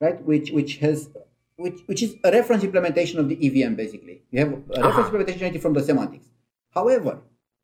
[0.00, 0.22] right?
[0.22, 1.08] Which which has
[1.56, 4.22] which, which is a reference implementation of the EVM basically.
[4.30, 4.88] You have a uh-huh.
[4.88, 6.26] reference implementation from the semantics.
[6.70, 7.20] However,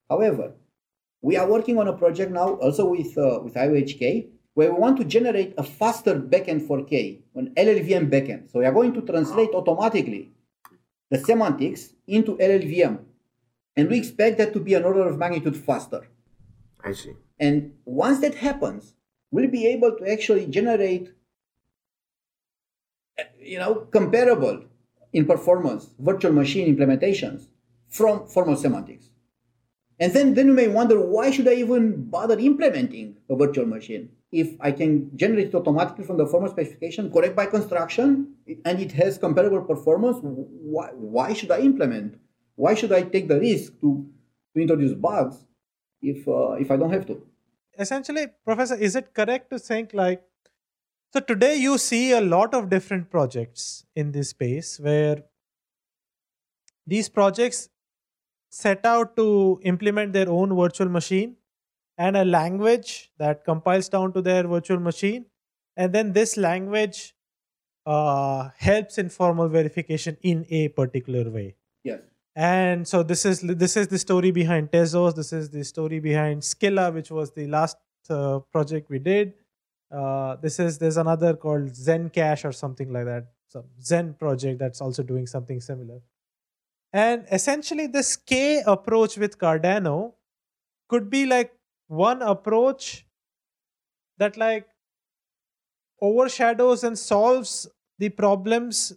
[0.08, 0.52] however,
[1.20, 4.28] we are working on a project now also with uh, with IOHK
[4.58, 8.50] where we want to generate a faster backend for K, an LLVM backend.
[8.50, 10.32] So we are going to translate automatically
[11.10, 12.98] the semantics into LLVM.
[13.76, 16.08] And we expect that to be an order of magnitude faster.
[16.82, 17.12] I see.
[17.38, 18.94] And once that happens,
[19.30, 21.12] we'll be able to actually generate
[23.16, 24.64] uh, you know, comparable
[25.12, 27.46] in performance virtual machine implementations
[27.88, 29.10] from formal semantics.
[30.00, 34.08] And then, then you may wonder why should I even bother implementing a virtual machine
[34.30, 38.34] if I can generate it automatically from the formal specification, correct by construction,
[38.64, 40.18] and it has comparable performance?
[40.22, 42.18] Why, why should I implement?
[42.56, 44.06] Why should I take the risk to,
[44.54, 45.46] to introduce bugs
[46.02, 47.22] if uh, if I don't have to?
[47.78, 50.22] Essentially, Professor, is it correct to think like
[51.12, 55.22] so today you see a lot of different projects in this space where
[56.86, 57.70] these projects
[58.50, 61.36] set out to implement their own virtual machine
[61.98, 65.26] and a language that compiles down to their virtual machine.
[65.76, 67.14] And then this language
[67.84, 71.56] uh, helps in formal verification in a particular way.
[71.84, 72.00] Yes.
[72.34, 75.16] And so this is this is the story behind Tezos.
[75.16, 77.76] This is the story behind Scilla, which was the last
[78.08, 79.34] uh, project we did
[79.90, 83.26] uh, this is there's another called Zencash or something like that.
[83.48, 86.00] Some Zen project that's also doing something similar.
[86.92, 90.12] And essentially, this K approach with Cardano
[90.88, 91.52] could be like
[91.88, 93.06] one approach
[94.18, 94.66] that like
[96.00, 97.66] overshadows and solves
[97.98, 98.92] the problems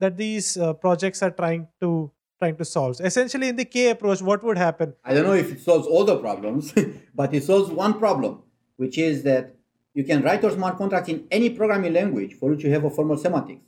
[0.00, 3.00] that these uh, projects are trying to trying to solve.
[3.00, 4.94] Essentially, in the K approach, what would happen?
[5.04, 6.74] I don't know if it solves all the problems,
[7.14, 8.42] but it solves one problem,
[8.76, 9.54] which is that
[9.94, 12.90] you can write your smart contract in any programming language for which you have a
[12.90, 13.62] formal semantics.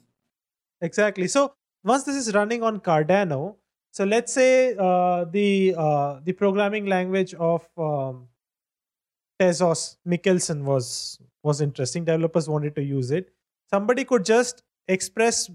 [0.80, 1.28] Exactly.
[1.28, 3.56] So once this is running on Cardano,
[3.92, 8.28] so let's say uh, the uh, the programming language of um,
[9.40, 12.04] Tezos Michelson was was interesting.
[12.04, 13.32] Developers wanted to use it.
[13.70, 15.50] Somebody could just express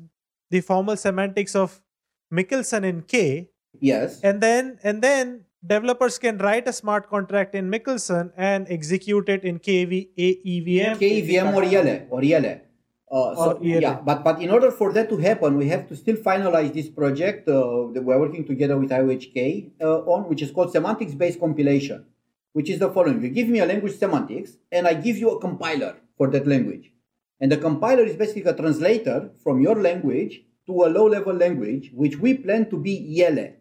[0.49, 1.82] the formal semantics of
[2.30, 3.49] Michelson in K.
[3.80, 4.22] Yes.
[4.22, 9.44] And then and then developers can write a smart contract in Michelson and execute it
[9.44, 10.99] in KV, EVM.
[10.99, 12.62] KEVM or IELE or IELE.
[13.12, 15.98] Uh, so, Or yeah, but but in order for that to happen, we have to
[15.98, 20.49] still finalize this project uh, that we're working together with IOHK uh, on, which is
[20.49, 22.06] called semantics-based compilation,
[22.53, 25.40] which is the following: you give me a language semantics, and I give you a
[25.40, 26.91] compiler for that language,
[27.40, 32.18] and the compiler is basically a translator from your language to a low-level language, which
[32.18, 33.56] we plan to be IELE.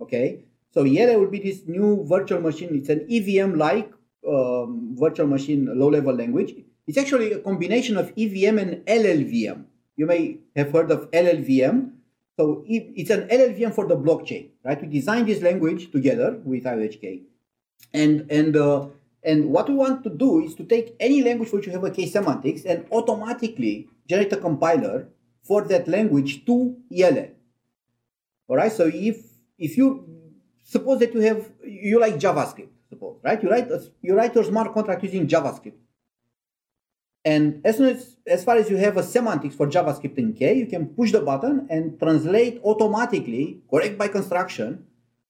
[0.00, 2.74] Okay, so IELE will be this new virtual machine.
[2.74, 3.92] It's an EVM-like
[4.26, 6.54] um, virtual machine low-level language.
[6.86, 9.64] It's actually a combination of EVM and LLVM.
[9.96, 11.92] You may have heard of LLVM.
[12.38, 14.80] So it's an LLVM for the blockchain, right?
[14.80, 17.22] We designed this language together with IOHK,
[17.92, 18.86] and and uh,
[19.22, 21.90] and what we want to do is to take any language which you have a
[21.90, 25.08] case semantics and automatically generate a compiler
[25.42, 27.30] for that language to IELE.
[28.48, 28.72] All right.
[28.72, 29.24] So if
[29.58, 30.04] if you
[30.62, 33.42] suppose that you have you like JavaScript, suppose right?
[33.42, 35.74] You write a, you write your smart contract using JavaScript.
[37.24, 40.54] And as soon as, as far as you have a semantics for JavaScript in K,
[40.54, 44.85] you can push the button and translate automatically, correct by construction,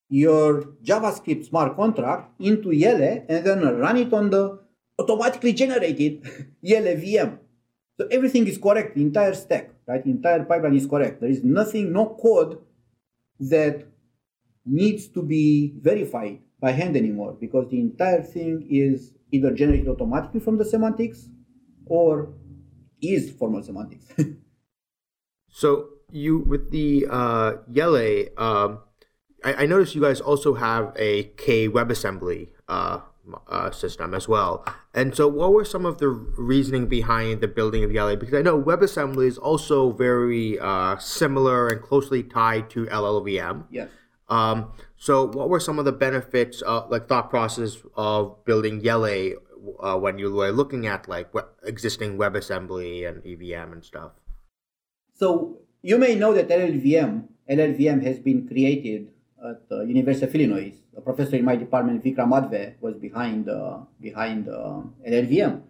[0.09, 4.61] your JavaScript smart contract into IELE and then run it on the
[4.99, 6.23] automatically generated
[6.65, 7.39] IELE VM.
[7.99, 10.05] So everything is correct, the entire stack, right?
[10.05, 11.21] The entire pipeline is correct.
[11.21, 12.59] There is nothing, no code
[13.41, 13.87] that
[14.65, 20.41] needs to be verified by hand anymore because the entire thing is either generated automatically
[20.41, 21.29] from the semantics
[21.87, 22.35] or
[23.01, 24.07] is formal semantics.
[25.57, 28.81] So you with the uh, IELE, um,
[29.45, 33.01] I, I noticed you guys also have a K WebAssembly uh,
[33.49, 34.65] uh, system as well.
[34.95, 38.19] And so, what were some of the reasoning behind the building of IELE?
[38.19, 43.65] Because I know WebAssembly is also very uh, similar and closely tied to LLVM.
[43.71, 43.89] yes.
[44.29, 49.37] Um, so, what were some of the benefits, uh, like thought process of building IELE
[49.81, 51.29] uh, when you were looking at like
[51.65, 54.13] existing WebAssembly and EVM and stuff?
[55.15, 59.09] So you may know that LLVM, LLVM has been created
[59.51, 60.73] at the University of Illinois.
[60.97, 65.63] A professor in my department, Vikram Adve, was behind uh, behind uh, LLVM.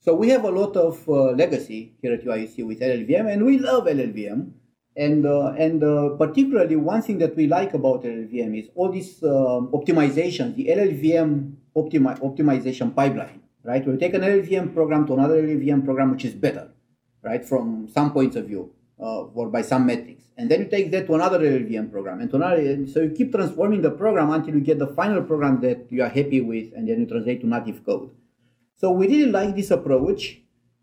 [0.00, 3.58] So we have a lot of uh, legacy here at UIUC with LLVM, and we
[3.58, 4.50] love LLVM.
[4.94, 9.22] And uh, and uh, particularly one thing that we like about LLVM is all this
[9.22, 13.86] um, optimizations, the LLVM optimi- optimization pipeline, right?
[13.86, 16.68] We take an LLVM program to another LLVM program which is better,
[17.22, 18.70] right, from some points of view
[19.02, 22.30] uh, or by some metrics, and then you take that to another LLVM program and
[22.30, 22.86] to another.
[22.86, 26.08] So you keep transforming the program until you get the final program that you are
[26.08, 28.10] happy with, and then you translate to native code.
[28.76, 30.40] So we really like this approach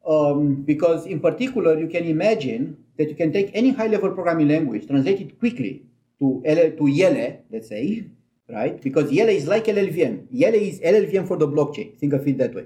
[0.08, 4.88] um, because, in particular, you can imagine that you can take any high-level programming language,
[4.88, 5.84] translate it quickly
[6.20, 8.06] to L- to IELE, let's say,
[8.50, 8.82] right?
[8.82, 10.28] Because IELE is like LLVM.
[10.34, 11.98] IELE is LLVM for the blockchain.
[11.98, 12.66] Think of it that way.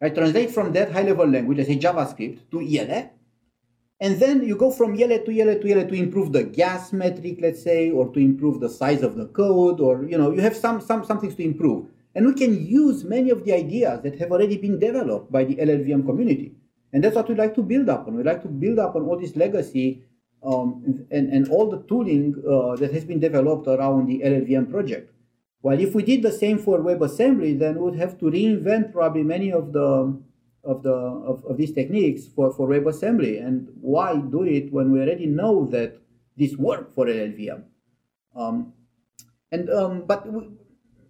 [0.00, 0.14] Right?
[0.14, 3.10] Translate from that high-level language, let's say JavaScript, to IELE,
[4.00, 7.38] and then you go from IELE to IELE to IELE to improve the gas metric,
[7.40, 10.56] let's say, or to improve the size of the code, or you know, you have
[10.56, 11.86] some some some things to improve.
[12.14, 15.56] And we can use many of the ideas that have already been developed by the
[15.56, 16.54] LLVM community.
[16.92, 18.16] And that's what we like to build up on.
[18.16, 20.02] We like to build up on all this legacy
[20.42, 25.12] um, and, and all the tooling uh, that has been developed around the LLVM project.
[25.60, 29.22] While if we did the same for WebAssembly, then we would have to reinvent probably
[29.22, 30.20] many of the
[30.64, 33.44] of the of, of these techniques for, for WebAssembly.
[33.44, 35.98] And why do it when we already know that
[36.36, 37.64] this work for LLVM?
[38.36, 38.72] Um,
[39.50, 40.50] and um, but we,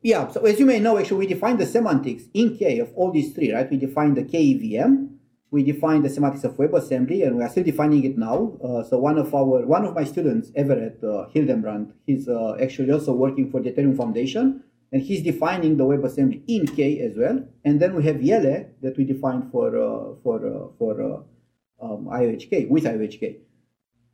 [0.03, 3.13] yeah, so as you may know, actually we define the semantics in K of all
[3.13, 3.71] these three, right?
[3.71, 5.11] We define the KVM,
[5.51, 8.57] we define the semantics of WebAssembly, and we are still defining it now.
[8.63, 12.91] Uh, so one of our one of my students, Everett uh, Hildenbrandt, he's uh, actually
[12.93, 17.45] also working for the Ethereum Foundation, and he's defining the WebAssembly in K as well.
[17.65, 22.07] And then we have IELE that we defined for uh, for uh, for uh, um,
[22.07, 23.37] IOHK with IOHK.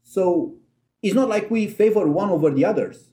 [0.02, 0.54] So
[1.02, 3.10] it's not like we favor one over the others.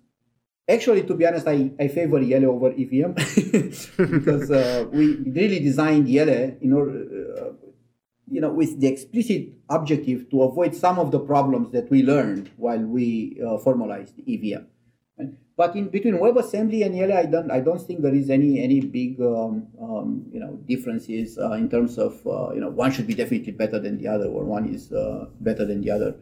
[0.69, 3.13] Actually, to be honest, I, I favor IELE over EVM
[4.19, 6.91] because uh, we really designed IELE in order,
[7.37, 7.67] uh,
[8.29, 12.49] you know, with the explicit objective to avoid some of the problems that we learned
[12.55, 14.63] while we uh, formalized EVM.
[15.55, 18.79] But in between WebAssembly and IELE, I don't I don't think there is any any
[18.81, 23.05] big um, um, you know differences uh, in terms of uh, you know one should
[23.05, 26.15] be definitely better than the other or one is uh, better than the other.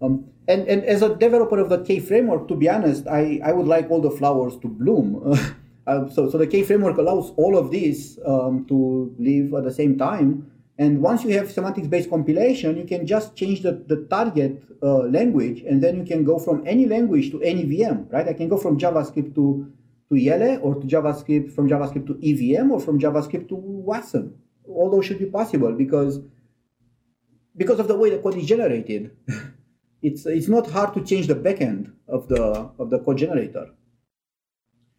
[0.00, 3.52] Um, and, and as a developer of the K framework, to be honest, I, I
[3.52, 5.34] would like all the flowers to bloom.
[5.86, 9.72] uh, so, so the K framework allows all of these um, to live at the
[9.72, 10.50] same time.
[10.78, 14.98] And once you have semantics based compilation, you can just change the, the target uh,
[14.98, 18.28] language and then you can go from any language to any VM, right?
[18.28, 19.72] I can go from JavaScript to,
[20.08, 24.32] to IELE or to JavaScript, from JavaScript to EVM or from JavaScript to WASM.
[24.68, 26.20] All those should be possible because
[27.56, 29.10] because of the way the code is generated,
[30.02, 33.70] it's it's not hard to change the backend of the of the code generator.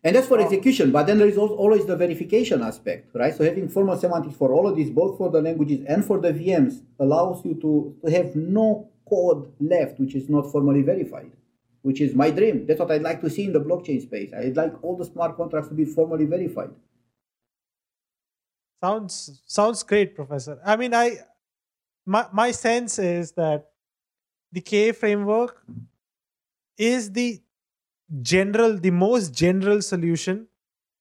[0.04, 3.36] And that's for execution, but then there is always the verification aspect, right?
[3.36, 6.32] So having formal semantics for all of these, both for the languages and for the
[6.32, 11.32] VMs, allows you to, to have no code left which is not formally verified,
[11.82, 12.66] which is my dream.
[12.66, 14.32] That's what I'd like to see in the blockchain space.
[14.32, 16.70] I'd like all the smart contracts to be formally verified.
[18.82, 20.62] Sounds sounds great, Professor.
[20.66, 21.18] I mean, I
[22.06, 23.72] my my sense is that
[24.54, 25.62] the K framework
[26.78, 27.42] is the
[28.22, 30.48] general, the most general solution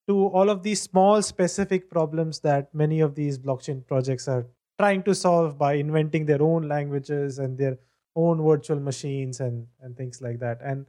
[0.09, 4.47] to all of these small specific problems that many of these blockchain projects are
[4.79, 7.79] trying to solve by inventing their own languages and their
[8.17, 10.61] own virtual machines and and things like that.
[10.63, 10.87] And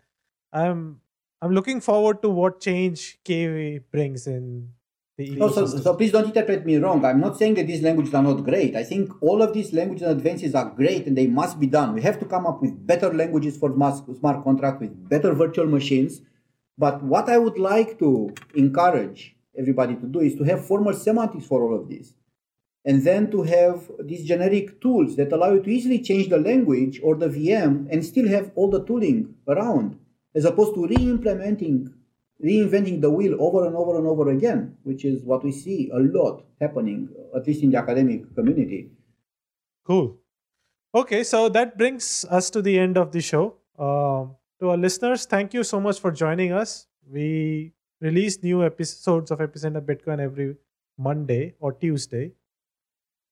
[0.54, 1.02] i'm
[1.42, 4.74] i'm looking forward to what change K brings in
[5.20, 7.04] no, so, so please don't interpret me wrong.
[7.04, 8.76] I'm not saying that these languages are not great.
[8.76, 11.94] I think all of these languages and advances are great and they must be done.
[11.94, 16.22] We have to come up with better languages for smart contract with better virtual machines.
[16.78, 21.46] But what I would like to encourage everybody to do is to have formal semantics
[21.46, 22.14] for all of this.
[22.86, 27.02] And then to have these generic tools that allow you to easily change the language
[27.04, 30.00] or the VM and still have all the tooling around,
[30.34, 31.94] as opposed to re-implementing
[32.44, 36.00] reinventing the wheel over and over and over again, which is what we see a
[36.00, 38.90] lot happening, at least in the academic community.
[39.86, 40.18] Cool.
[40.96, 43.56] Okay, so that brings us to the end of the show.
[43.78, 44.26] Uh,
[44.60, 46.88] to our listeners, thank you so much for joining us.
[47.08, 50.56] We release new episodes of Epicenter Bitcoin every
[50.98, 52.32] Monday or Tuesday.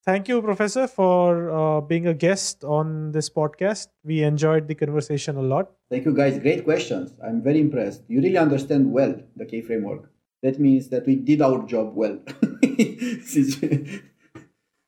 [0.07, 3.89] Thank you, Professor, for uh, being a guest on this podcast.
[4.05, 5.73] We enjoyed the conversation a lot.
[5.89, 6.39] Thank you, guys.
[6.39, 7.13] Great questions.
[7.21, 8.03] I'm very impressed.
[8.07, 10.09] You really understand well the K framework.
[10.43, 12.19] That means that we did our job well.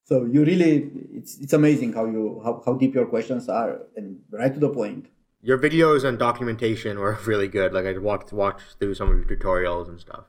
[0.05, 4.21] so you really, it's, it's amazing how you how, how deep your questions are and
[4.31, 5.07] right to the point.
[5.41, 7.73] Your videos and documentation were really good.
[7.73, 10.27] Like I walked watched through some of your tutorials and stuff.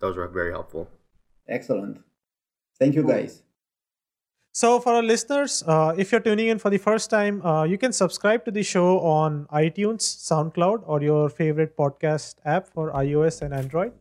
[0.00, 0.90] Those were very helpful.
[1.46, 2.02] Excellent.
[2.80, 3.44] Thank you, guys.
[4.54, 7.78] So, for our listeners, uh, if you're tuning in for the first time, uh, you
[7.78, 13.40] can subscribe to the show on iTunes, SoundCloud, or your favorite podcast app for iOS
[13.40, 13.92] and Android.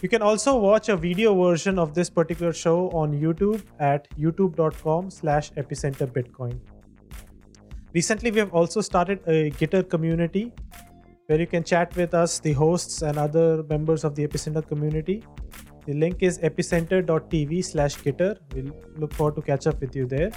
[0.00, 5.10] You can also watch a video version of this particular show on YouTube at youtube.com
[5.10, 6.58] slash epicenterbitcoin.
[7.92, 10.50] Recently, we have also started a Gitter community
[11.26, 15.22] where you can chat with us, the hosts, and other members of the Epicenter community.
[15.88, 18.36] The link is epicenter.tv slash gitter.
[18.54, 20.30] We'll look forward to catch up with you there.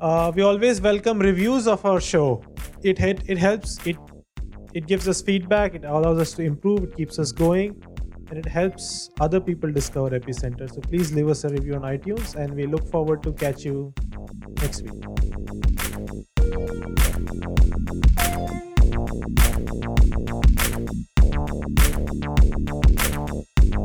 [0.00, 2.44] Uh, we always welcome reviews of our show.
[2.84, 3.84] It, it it helps.
[3.84, 3.96] It
[4.72, 5.74] it gives us feedback.
[5.74, 6.84] It allows us to improve.
[6.84, 7.74] It keeps us going,
[8.28, 10.72] and it helps other people discover Epicenter.
[10.72, 13.92] So please leave us a review on iTunes, and we look forward to catch you
[14.62, 15.02] next week.